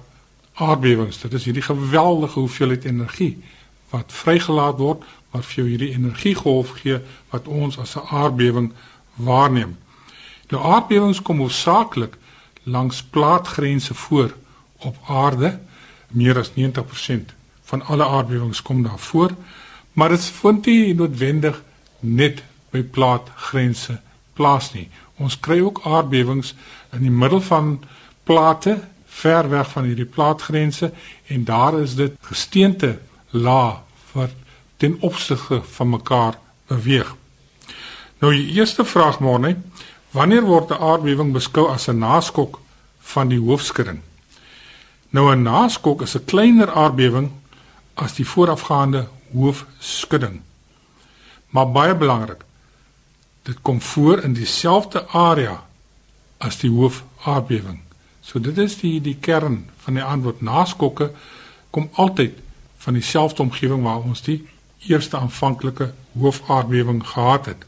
aardbewings. 0.55 1.21
Dit 1.21 1.33
is 1.33 1.45
hierdie 1.45 1.63
geweldige 1.63 2.39
hoeveelheid 2.39 2.85
energie 2.85 3.43
wat 3.91 4.13
vrygelaat 4.13 4.79
word 4.79 5.03
wat 5.31 5.45
vir 5.45 5.55
jou 5.55 5.69
hierdie 5.69 5.95
energiegolf 5.95 6.71
gee 6.71 7.01
wat 7.31 7.49
ons 7.49 7.79
as 7.79 7.97
'n 7.97 8.07
aardbewing 8.11 8.73
waarneem. 9.15 9.77
Nou 10.49 10.63
aardbewings 10.63 11.23
kom 11.23 11.39
hoofsaaklik 11.39 12.17
langs 12.63 13.03
plaatgrense 13.03 13.95
voor 13.95 14.35
op 14.79 14.97
aarde. 15.07 15.59
Meer 16.09 16.39
as 16.39 16.51
90% 16.55 17.35
van 17.65 17.83
alle 17.83 18.05
aardbewings 18.05 18.63
kom 18.63 18.83
daar 18.83 18.99
voor, 18.99 19.31
maar 19.93 20.09
dit 20.09 20.25
vind 20.25 20.67
nie 20.67 20.95
noodwendig 20.95 21.63
net 22.01 22.43
by 22.71 22.83
plaatgrense 22.83 24.01
plaas 24.35 24.73
nie. 24.73 24.89
Ons 25.17 25.39
kry 25.41 25.61
ook 25.63 25.81
aardbewings 25.87 26.55
in 26.93 27.07
die 27.07 27.15
middel 27.15 27.41
van 27.41 27.79
plate 28.27 28.81
ver 29.07 29.49
weg 29.49 29.71
van 29.71 29.85
hierdie 29.85 30.11
plaatgrense 30.11 30.91
en 31.27 31.45
daar 31.45 31.79
is 31.81 31.95
dit 31.95 32.17
gesteente 32.21 32.99
laag 33.31 33.83
wat 34.13 34.35
ten 34.77 34.97
opsigte 35.01 35.63
van 35.63 35.89
mekaar 35.89 36.39
beweeg. 36.67 37.15
Nou 38.19 38.33
die 38.35 38.57
eerste 38.59 38.85
vraag 38.85 39.21
net, 39.21 39.57
wanneer 40.11 40.43
word 40.43 40.71
'n 40.71 40.83
aardbewing 40.83 41.33
beskou 41.33 41.69
as 41.69 41.89
'n 41.89 41.99
naskok 41.99 42.61
van 42.99 43.29
die 43.29 43.39
hoofskudding? 43.39 44.01
Nou 45.11 45.35
'n 45.35 45.43
naskok 45.43 46.03
is 46.03 46.17
'n 46.17 46.25
kleiner 46.25 46.71
aardbewing 46.71 47.31
as 47.95 48.15
die 48.15 48.27
voorafgaande 48.27 49.07
hoofskudding. 49.33 50.41
Maar 51.51 51.71
baie 51.71 51.95
belangrik, 51.95 52.43
dit 53.43 53.59
kom 53.63 53.81
voor 53.81 54.23
in 54.23 54.33
dieselfde 54.33 55.07
area 55.07 55.65
as 56.39 56.59
die 56.59 56.71
hoofaardbewing. 56.71 57.81
So 58.21 58.41
dit 58.41 58.59
is 58.59 58.79
die 58.81 59.01
die 59.01 59.17
kern 59.21 59.71
van 59.85 59.95
die 59.95 60.03
antwoord. 60.03 60.41
Naskokke 60.41 61.11
kom 61.71 61.91
altyd 61.93 62.39
van 62.85 62.97
dieselfde 62.97 63.43
omgewing 63.43 63.83
waar 63.83 64.03
ons 64.03 64.23
die 64.23 64.41
eerste 64.89 65.17
aanvanklike 65.17 65.93
hoofaardbewing 66.19 67.03
gehad 67.07 67.47
het. 67.47 67.65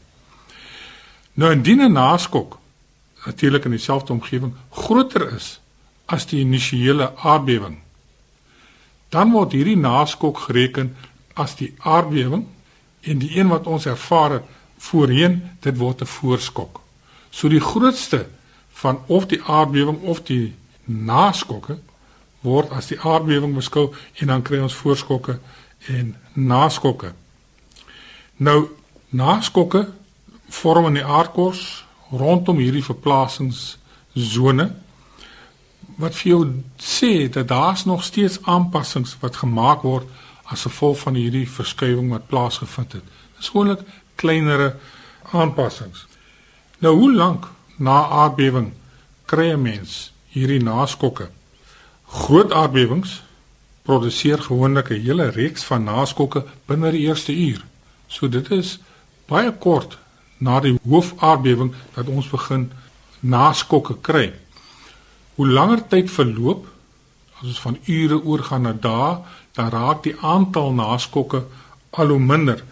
Nou 1.33 1.51
indien 1.51 1.81
'n 1.81 1.91
naskok 1.91 2.59
natuurlik 3.25 3.65
in 3.65 3.71
dieselfde 3.71 4.13
omgewing 4.13 4.53
groter 4.69 5.33
is 5.35 5.59
as 6.05 6.25
die 6.25 6.39
initiële 6.39 7.11
aardbewing, 7.15 7.77
dan 9.09 9.31
word 9.31 9.51
hierdie 9.51 9.77
naskok 9.77 10.37
gereken 10.47 10.95
as 11.33 11.55
die 11.55 11.73
aardbewing 11.79 12.45
en 13.01 13.19
die 13.19 13.37
een 13.39 13.47
wat 13.47 13.67
ons 13.67 13.85
ervaar 13.85 14.31
het 14.31 14.43
voorheen, 14.77 15.41
dit 15.59 15.77
word 15.77 16.01
'n 16.01 16.05
voorskok. 16.05 16.81
So 17.29 17.47
die 17.47 17.61
grootste 17.61 18.27
van 18.69 18.99
of 19.05 19.25
die 19.25 19.41
aardbewing 19.43 20.01
of 20.01 20.21
die 20.21 20.55
naskokke 20.85 21.79
word 22.39 22.71
as 22.71 22.87
die 22.87 22.99
aardbewing 22.99 23.55
beskou 23.55 23.93
en 24.15 24.27
dan 24.27 24.41
kry 24.41 24.59
ons 24.59 24.75
voorskokke 24.75 25.39
en 25.87 26.15
naskokke. 26.33 27.13
Nou 28.37 28.67
naskokke 29.09 29.87
vorm 30.49 30.85
in 30.85 30.93
die 30.93 31.05
aardkors 31.05 31.85
rondom 32.11 32.57
hierdie 32.57 32.83
verplasingszone 32.83 34.71
wat 35.97 36.15
vir 36.15 36.29
jou 36.31 36.41
sê 36.77 37.29
dat 37.29 37.47
daar's 37.47 37.85
nog 37.85 38.03
steeds 38.03 38.39
aanpassings 38.43 39.17
wat 39.19 39.35
gemaak 39.35 39.81
word 39.81 40.07
as 40.45 40.61
gevolg 40.67 40.99
van 40.99 41.17
hierdie 41.17 41.47
verskywing 41.49 42.09
wat 42.13 42.27
plaasgevind 42.27 42.91
het. 42.99 43.03
Dis 43.37 43.49
gewoonlik 43.49 43.81
kleinere 44.15 44.75
aanpassings. 45.31 46.05
Nou 46.79 46.95
hoe 46.95 47.13
lank 47.13 47.47
na 47.77 48.07
aardbewing 48.07 48.71
kry 49.25 49.51
'n 49.51 49.61
mens 49.61 50.11
hierdie 50.27 50.63
naskokke? 50.63 51.29
Groot 52.05 52.51
aardbewings 52.51 53.23
produseer 53.81 54.41
gewoonlik 54.41 54.89
'n 54.89 55.01
hele 55.01 55.29
reeks 55.29 55.63
van 55.63 55.83
naskokke 55.83 56.45
binne 56.65 56.91
die 56.91 57.07
eerste 57.07 57.33
uur. 57.33 57.65
So 58.07 58.29
dit 58.29 58.51
is 58.51 58.79
baie 59.25 59.51
kort 59.51 59.97
na 60.37 60.59
die 60.59 60.79
hoofaardbewing 60.89 61.73
dat 61.93 62.07
ons 62.07 62.29
begin 62.29 62.71
naskokke 63.19 63.95
kry. 64.01 64.33
Hoe 65.37 65.47
langer 65.47 65.83
tyd 65.85 66.09
verloop, 66.09 66.65
as 67.37 67.51
ons 67.51 67.61
van 67.61 67.77
ure 67.85 68.17
oorgaan 68.23 68.65
na 68.65 68.73
dae, 68.73 69.17
dan 69.53 69.69
raak 69.69 70.03
die 70.05 70.15
aantal 70.25 70.73
naskokke 70.73 71.43
al 71.97 72.13
hoe 72.13 72.21
minder 72.21 72.63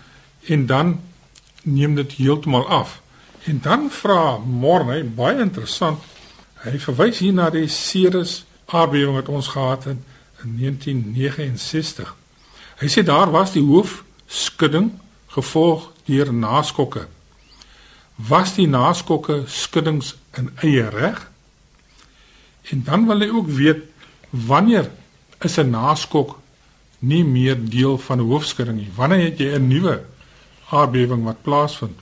en 0.50 0.66
dan 0.70 0.96
neem 1.64 1.96
dit 1.96 2.18
heeltemal 2.18 2.68
af. 2.68 3.00
En 3.46 3.60
dan 3.62 3.90
vra 3.94 4.38
Morne 4.38 5.04
baie 5.04 5.40
interessant. 5.42 6.02
Hy 6.66 6.78
verwys 6.82 7.22
hier 7.22 7.34
na 7.34 7.50
die 7.54 7.68
Ceres 7.70 8.44
aardbewing 8.66 9.14
wat 9.18 9.30
ons 9.30 9.52
gehad 9.54 9.86
het 9.90 10.02
in 10.42 10.58
1969. 10.58 12.16
Hy 12.82 12.90
sê 12.90 13.06
daar 13.06 13.30
was 13.34 13.54
die 13.54 13.66
hoofskudding 13.66 14.92
gevolg 15.38 15.92
deur 16.10 16.34
naskokke. 16.34 17.06
Was 18.16 18.56
die 18.58 18.68
naskokke 18.68 19.44
skuddings 19.46 20.16
in 20.38 20.50
eie 20.66 20.90
reg? 20.90 21.26
En 22.72 22.84
dan 22.84 23.06
wil 23.08 23.20
hy 23.20 23.30
ook 23.30 23.48
weet 23.48 23.84
wanneer 24.30 24.92
is 25.40 25.58
'n 25.58 25.70
naskok 25.70 26.40
nie 27.00 27.24
meer 27.24 27.70
deel 27.70 27.98
van 27.98 28.20
'n 28.20 28.30
hoofskudding 28.30 28.78
nie. 28.78 28.92
Wanneer 28.96 29.24
het 29.24 29.38
jy 29.38 29.56
'n 29.56 29.68
nuwe 29.68 30.04
aardbewing 30.70 31.24
wat 31.24 31.42
plaasvind? 31.42 32.00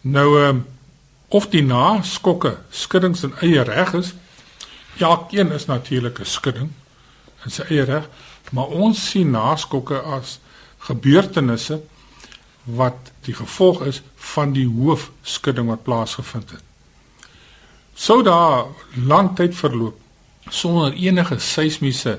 Nou 0.00 0.42
ehm 0.42 0.58
of 1.28 1.46
die 1.48 1.62
naskokke 1.62 2.58
skuddings 2.70 3.22
in 3.22 3.34
eie 3.38 3.62
reg 3.62 3.92
is, 3.94 4.14
elkeen 4.98 5.52
is 5.52 5.66
natuurlik 5.66 6.18
'n 6.18 6.24
skudding 6.24 6.70
in 7.44 7.50
sy 7.50 7.62
eie 7.62 7.84
reg, 7.84 8.08
maar 8.50 8.66
ons 8.66 9.10
sien 9.10 9.30
naskokke 9.30 9.98
as 9.98 10.40
gebeurtenisse 10.78 11.80
wat 12.64 13.12
die 13.20 13.34
gevolg 13.34 13.84
is 13.84 14.02
van 14.16 14.52
die 14.52 14.66
hoofskudding 14.66 15.68
wat 15.68 15.82
plaasgevind 15.82 16.50
het. 16.50 16.69
Sou 18.00 18.22
daar 18.24 18.64
lang 19.04 19.34
tyd 19.36 19.52
verloop 19.54 19.98
sonder 20.48 20.94
enige 20.96 21.36
seismiese 21.38 22.14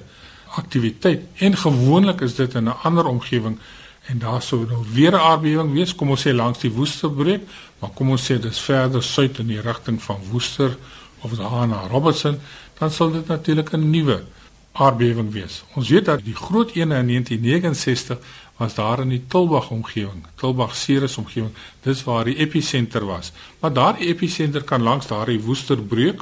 aktiwiteit 0.54 1.24
en 1.42 1.58
gewoonlik 1.58 2.22
is 2.22 2.36
dit 2.38 2.54
in 2.54 2.70
'n 2.70 2.76
ander 2.84 3.06
omgewing 3.06 3.58
en 4.06 4.20
daar 4.20 4.42
sou 4.42 4.66
nou 4.68 4.86
weer 4.94 5.12
'n 5.12 5.26
aardbewing 5.30 5.74
wees, 5.74 5.96
kom 5.96 6.10
ons 6.10 6.28
sê 6.28 6.34
langs 6.34 6.60
die 6.60 6.72
Woesterbreek, 6.72 7.42
maar 7.80 7.90
kom 7.94 8.10
ons 8.10 8.32
sê 8.32 8.40
dis 8.40 8.60
verder 8.60 9.04
suid 9.04 9.40
in 9.40 9.48
die 9.48 9.62
rigting 9.62 10.02
van 10.04 10.20
Woester 10.32 10.78
of 11.22 11.32
daar 11.32 11.68
na 11.68 11.88
Robertson, 11.88 12.40
dan 12.78 12.92
sal 12.92 13.12
dit 13.12 13.28
natuurlik 13.28 13.72
'n 13.74 13.90
nuwe 13.90 14.24
aardbewing 14.72 15.32
wees. 15.32 15.64
Ons 15.76 15.90
weet 15.90 16.06
dat 16.06 16.24
die 16.24 16.36
groot 16.36 16.70
een 16.76 16.92
in 16.92 17.08
1969 17.08 18.18
was 18.62 18.76
daar 18.78 19.00
in 19.02 19.10
die 19.10 19.24
Tilbag 19.28 19.72
omgewing, 19.74 20.26
Tilbag 20.38 20.76
Ceres 20.78 21.18
omgewing. 21.18 21.54
Dis 21.82 22.04
waar 22.06 22.28
die 22.30 22.36
episenter 22.38 23.06
was. 23.06 23.32
Maar 23.60 23.74
daardie 23.74 24.12
episenter 24.12 24.62
kan 24.64 24.84
langs 24.86 25.08
daardie 25.10 25.40
Woesterbreek 25.42 26.22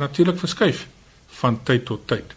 natuurlik 0.00 0.38
verskuif 0.40 0.86
van 1.42 1.58
tyd 1.62 1.84
tot 1.84 2.06
tyd. 2.08 2.32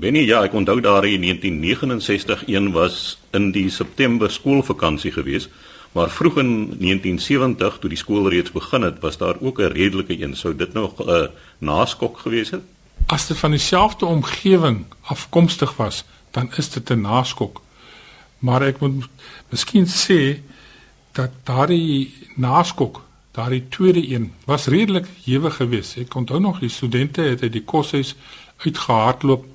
Benny, 0.00 0.22
ja, 0.24 0.40
ek 0.46 0.56
onthou 0.56 0.78
daar 0.80 1.04
in 1.04 1.26
1969 1.26 2.46
een 2.46 2.72
was 2.72 3.18
in 3.36 3.50
die 3.52 3.68
September 3.70 4.30
skoolvakansie 4.32 5.12
gewees, 5.12 5.50
maar 5.92 6.08
vroeg 6.08 6.40
in 6.40 6.50
1970 6.80 7.78
toe 7.82 7.92
die 7.92 8.00
skool 8.00 8.30
reeds 8.32 8.56
begin 8.56 8.88
het, 8.88 9.04
was 9.04 9.20
daar 9.20 9.36
ook 9.40 9.60
'n 9.60 9.74
redelike 9.76 10.16
een. 10.22 10.36
Sou 10.36 10.56
dit 10.56 10.72
nog 10.72 10.96
'n 10.96 11.08
uh, 11.10 11.28
naskok 11.58 12.18
gewees 12.24 12.50
het? 12.56 12.64
As 13.06 13.26
dit 13.26 13.36
van 13.36 13.50
dieselfde 13.50 14.06
omgewing 14.06 14.84
afkomstig 15.00 15.76
was, 15.76 16.04
dan 16.30 16.52
is 16.56 16.70
dit 16.70 16.90
'n 16.90 17.00
naskok. 17.00 17.60
Maar 18.38 18.62
ek 18.62 18.80
moet 18.80 19.04
miskien 19.50 19.86
sê 19.86 20.40
dat 21.12 21.30
daardie 21.44 22.14
naskok, 22.36 23.02
daardie 23.34 23.64
tweede 23.68 24.02
een, 24.14 24.32
was 24.46 24.66
redelik 24.66 25.06
hewig 25.24 25.56
geweest. 25.56 25.96
Ek 25.98 26.14
onthou 26.14 26.40
nog 26.40 26.60
die 26.60 26.70
studente 26.70 27.22
het 27.22 27.42
uit 27.42 27.52
die 27.52 27.64
koshuis 27.64 28.14
uitgehardloop 28.64 29.46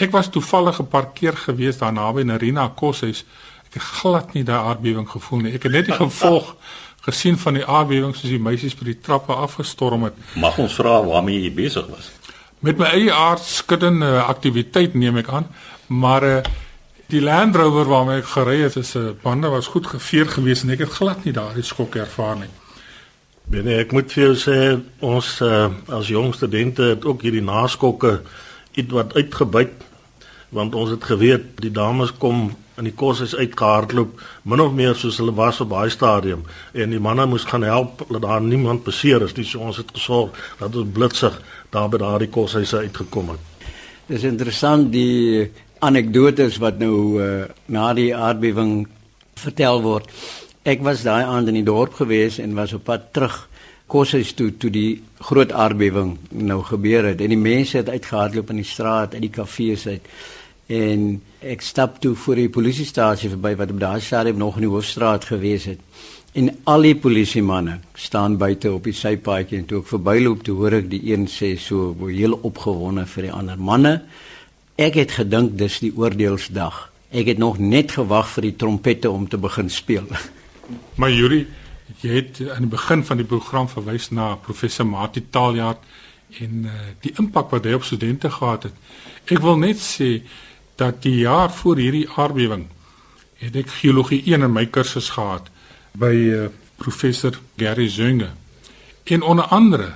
Ek 0.00 0.10
was 0.16 0.30
toevallig 0.32 0.80
'n 0.80 0.88
paar 0.88 1.12
keer 1.12 1.36
gewees 1.36 1.78
daar 1.78 1.92
naby 1.92 2.22
Narina 2.22 2.68
Koshuis. 2.68 3.24
Ek 3.66 3.74
het 3.74 3.82
glad 3.82 4.32
nie 4.32 4.44
daai 4.44 4.68
aardbewing 4.68 5.08
gevoel 5.08 5.38
nie. 5.38 5.52
Ek 5.52 5.62
het 5.62 5.72
net 5.72 5.86
die 5.86 5.94
gevolg 5.94 6.56
gesien 7.00 7.38
van 7.38 7.54
die 7.54 7.66
aardbewing 7.66 8.14
soos 8.16 8.30
die 8.30 8.40
meisies 8.40 8.74
by 8.74 8.84
die 8.84 9.00
trappe 9.00 9.32
afgestorm 9.32 10.02
het. 10.02 10.14
Mag 10.34 10.58
ons 10.58 10.74
vra 10.74 11.02
waarmee 11.04 11.42
jy 11.42 11.52
besig 11.52 11.86
was? 11.86 12.10
Met 12.58 12.78
my 12.78 12.86
eie 12.86 13.12
aardskuddende 13.12 14.22
aktiwiteit 14.22 14.94
neem 14.94 15.16
ek 15.16 15.28
aan, 15.28 15.46
maar 15.86 16.24
uh, 16.24 16.40
die 17.10 17.20
Land 17.20 17.56
Rover 17.56 17.88
waarmee 17.90 18.20
ek 18.20 18.30
gery 18.34 18.60
het, 18.62 18.76
is 18.76 18.94
'n 18.94 18.98
uh, 18.98 19.10
bande 19.22 19.48
was 19.48 19.66
goed 19.66 19.86
geveer 19.86 20.26
geweest 20.28 20.62
en 20.62 20.70
ek 20.70 20.78
het 20.78 20.92
glad 20.92 21.24
nie 21.24 21.32
daardie 21.32 21.62
skok 21.62 21.94
ervaar 21.94 22.36
nie. 22.36 22.50
Binne 23.50 23.74
ek 23.78 23.92
moet 23.92 24.12
vir 24.12 24.24
jou 24.24 24.34
sê 24.34 24.80
ons 25.00 25.40
uh, 25.40 25.70
as 25.88 26.08
jong 26.08 26.34
studente 26.34 26.82
het 26.82 27.04
ook 27.04 27.22
hierdie 27.22 27.42
naskokke 27.42 28.20
iets 28.72 28.92
wat 28.92 29.14
uitgebuit 29.14 29.72
want 30.48 30.74
ons 30.74 30.90
het 30.90 31.04
geweet 31.04 31.60
die 31.60 31.70
dames 31.70 32.12
kom 32.18 32.54
in 32.76 32.84
die 32.84 32.94
koshuis 32.94 33.34
uitgehardloop 33.34 34.20
min 34.42 34.60
of 34.60 34.72
meer 34.72 34.94
soos 34.94 35.18
hulle 35.18 35.34
was 35.34 35.60
op 35.60 35.70
daai 35.70 35.90
stadium 35.90 36.44
en 36.72 36.90
die 36.90 37.00
manne 37.00 37.26
moes 37.26 37.44
gaan 37.44 37.62
help 37.62 38.04
dat 38.08 38.22
daar 38.22 38.40
niemand 38.40 38.84
beseer 38.84 39.22
is 39.22 39.34
nie 39.36 39.44
so 39.44 39.58
ons 39.58 39.76
het 39.76 39.90
gesorg 39.92 40.30
dat 40.58 40.76
ons 40.76 40.92
blitsig 40.92 41.40
daar 41.70 41.88
by 41.88 41.98
daardie 41.98 42.28
koshuise 42.28 42.76
uitgekom 42.76 43.28
het. 43.28 43.40
Dis 44.06 44.22
interessant 44.22 44.92
die 44.92 45.50
anekdotes 45.80 46.58
wat 46.60 46.78
nou 46.80 46.96
uh, 47.20 47.44
na 47.66 47.90
die 47.96 48.10
aardbewing 48.16 48.84
vertel 49.40 49.80
word. 49.84 50.10
Ek 50.68 50.82
was 50.84 51.04
daai 51.06 51.24
aand 51.24 51.48
in 51.48 51.60
die 51.60 51.66
dorp 51.66 51.96
gewees 52.00 52.38
en 52.42 52.58
was 52.58 52.74
op 52.76 52.84
pad 52.88 53.08
terug 53.16 53.46
koshuis 53.90 54.34
toe 54.38 54.52
toe 54.60 54.70
die 54.70 55.00
groot 55.24 55.52
aardbewing 55.52 56.14
nou 56.30 56.60
gebeur 56.68 57.10
het. 57.10 57.20
En 57.24 57.32
die 57.32 57.40
mense 57.40 57.80
het 57.80 57.90
uitgehardloop 57.90 58.52
in 58.52 58.60
die 58.62 58.68
straat 58.68 59.16
uit 59.16 59.24
die 59.26 59.34
kafees 59.34 59.86
uit. 59.88 60.06
En 60.70 61.08
ek 61.40 61.64
stap 61.64 61.98
toe 62.04 62.14
voor 62.14 62.38
die 62.38 62.52
polisiestasie 62.52 63.32
verby 63.32 63.56
wat 63.58 63.72
op 63.74 63.80
daai 63.80 64.00
stadium 64.04 64.38
nog 64.38 64.60
in 64.60 64.68
die 64.68 64.72
hoofstraat 64.72 65.26
gewees 65.32 65.66
het. 65.72 65.80
En 66.38 66.52
al 66.70 66.86
die 66.86 66.94
polisiemanne 66.94 67.80
staan 67.98 68.36
buite 68.38 68.70
op 68.70 68.84
die 68.86 68.94
sypaadjie 68.94 69.58
en 69.58 69.66
toe 69.66 69.80
ek 69.80 69.88
verbyloop 69.90 70.44
toe 70.46 70.54
hoor 70.60 70.76
ek 70.78 70.90
die 70.92 71.02
een 71.10 71.26
sê 71.26 71.56
so 71.58 71.96
heel 72.06 72.36
opgewonde 72.46 73.08
vir 73.10 73.26
die 73.26 73.32
ander 73.34 73.58
manne 73.58 73.96
ek 74.80 74.96
het 74.96 75.16
gedink 75.20 75.56
dis 75.60 75.80
die 75.84 75.92
oordeelsdag 75.96 76.86
ek 77.10 77.32
het 77.34 77.40
nog 77.42 77.58
net 77.58 77.96
gewag 77.98 78.28
vir 78.34 78.48
die 78.48 78.56
trompette 78.56 79.10
om 79.10 79.28
te 79.28 79.40
begin 79.40 79.70
speel 79.70 80.06
maar 81.00 81.12
Yuri 81.12 81.44
jy 82.00 82.20
het 82.20 82.40
aan 82.54 82.66
die 82.66 82.72
begin 82.72 83.02
van 83.04 83.18
die 83.20 83.26
program 83.26 83.68
verwys 83.68 84.10
na 84.14 84.34
professor 84.40 84.86
Mati 84.86 85.22
Taljaard 85.30 85.82
en 86.38 86.66
uh, 86.70 86.74
die 87.02 87.12
impak 87.18 87.50
wat 87.50 87.66
hy 87.66 87.74
op 87.74 87.86
studente 87.86 88.30
gehad 88.30 88.68
het. 88.68 88.76
Ek 89.30 89.42
wil 89.42 89.58
net 89.58 89.80
sê 89.82 90.20
dat 90.80 91.02
die 91.04 91.20
jaar 91.24 91.50
voor 91.52 91.80
hierdie 91.82 92.06
aardbewing 92.14 92.68
het 93.40 93.56
ek 93.56 93.72
geologie 93.80 94.22
1 94.28 94.46
in 94.46 94.54
my 94.54 94.66
kursus 94.70 95.10
gehad 95.16 95.50
by 95.98 96.12
uh, 96.14 96.46
professor 96.80 97.36
Gary 97.60 97.88
Zunge. 97.90 98.30
En 99.10 99.26
onder 99.26 99.50
andere 99.50 99.94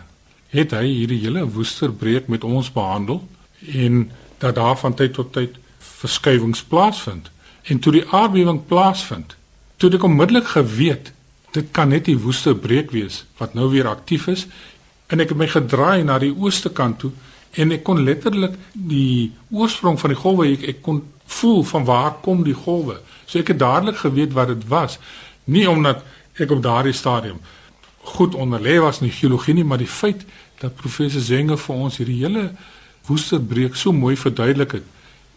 het 0.55 0.75
hy 0.75 0.87
hierdie 0.89 1.23
hele 1.23 1.47
woesterbreek 1.51 2.29
met 2.33 2.45
ons 2.45 2.73
behandel 2.73 3.23
en 3.71 4.11
dat 4.45 4.59
daar 4.61 4.77
van 4.77 4.95
tyd 4.95 5.17
tot 5.17 5.33
tyd 5.33 5.57
verskywings 6.05 6.63
plaasvind. 6.69 7.31
En 7.65 7.81
toe 7.81 7.93
die 7.97 8.05
aardbewing 8.13 8.61
plaasvind, 8.69 9.37
toe 9.81 9.91
ek 9.97 10.05
onmiddellik 10.07 10.53
geweet 10.53 11.13
dit 11.55 11.71
kan 11.75 11.91
net 11.93 12.09
die 12.09 12.19
woeste 12.19 12.55
breek 12.59 12.93
wees 12.95 13.23
wat 13.39 13.55
nou 13.55 13.69
weer 13.73 13.89
aktief 13.91 14.27
is 14.33 14.47
en 15.13 15.23
ek 15.23 15.35
het 15.35 15.39
my 15.39 15.49
gedraai 15.51 16.03
na 16.07 16.19
die 16.23 16.33
ooste 16.33 16.73
kant 16.75 17.01
toe 17.03 17.13
en 17.63 17.75
ek 17.77 17.85
kon 17.87 18.03
letterlik 18.07 18.57
die 18.73 19.33
oorsprong 19.55 19.99
van 20.01 20.15
die 20.15 20.19
golwe 20.19 20.49
ek, 20.51 20.65
ek 20.75 20.81
kon 20.83 21.03
voel 21.37 21.63
van 21.71 21.87
waar 21.87 22.17
kom 22.25 22.43
die 22.47 22.57
golwe 22.65 22.99
so 23.25 23.39
ek 23.39 23.55
het 23.55 23.63
dadelik 23.63 24.01
geweet 24.03 24.35
wat 24.37 24.51
dit 24.51 24.67
was 24.71 24.99
nie 25.45 25.67
omdat 25.71 26.03
ek 26.41 26.55
op 26.55 26.63
daardie 26.65 26.97
stadium 26.97 27.39
goed 28.17 28.35
onderlê 28.35 28.81
was 28.83 29.01
in 29.01 29.15
geologie 29.15 29.55
nie 29.55 29.67
maar 29.69 29.83
die 29.83 29.91
feit 29.91 30.27
dat 30.61 30.77
professor 30.81 31.23
Zenge 31.23 31.57
vir 31.61 31.85
ons 31.87 32.01
hierdie 32.01 32.21
hele 32.25 32.49
Woesterbreek 33.07 33.75
so 33.75 33.93
mooi 33.93 34.17
verduidelik 34.17 34.73
het. 34.73 34.87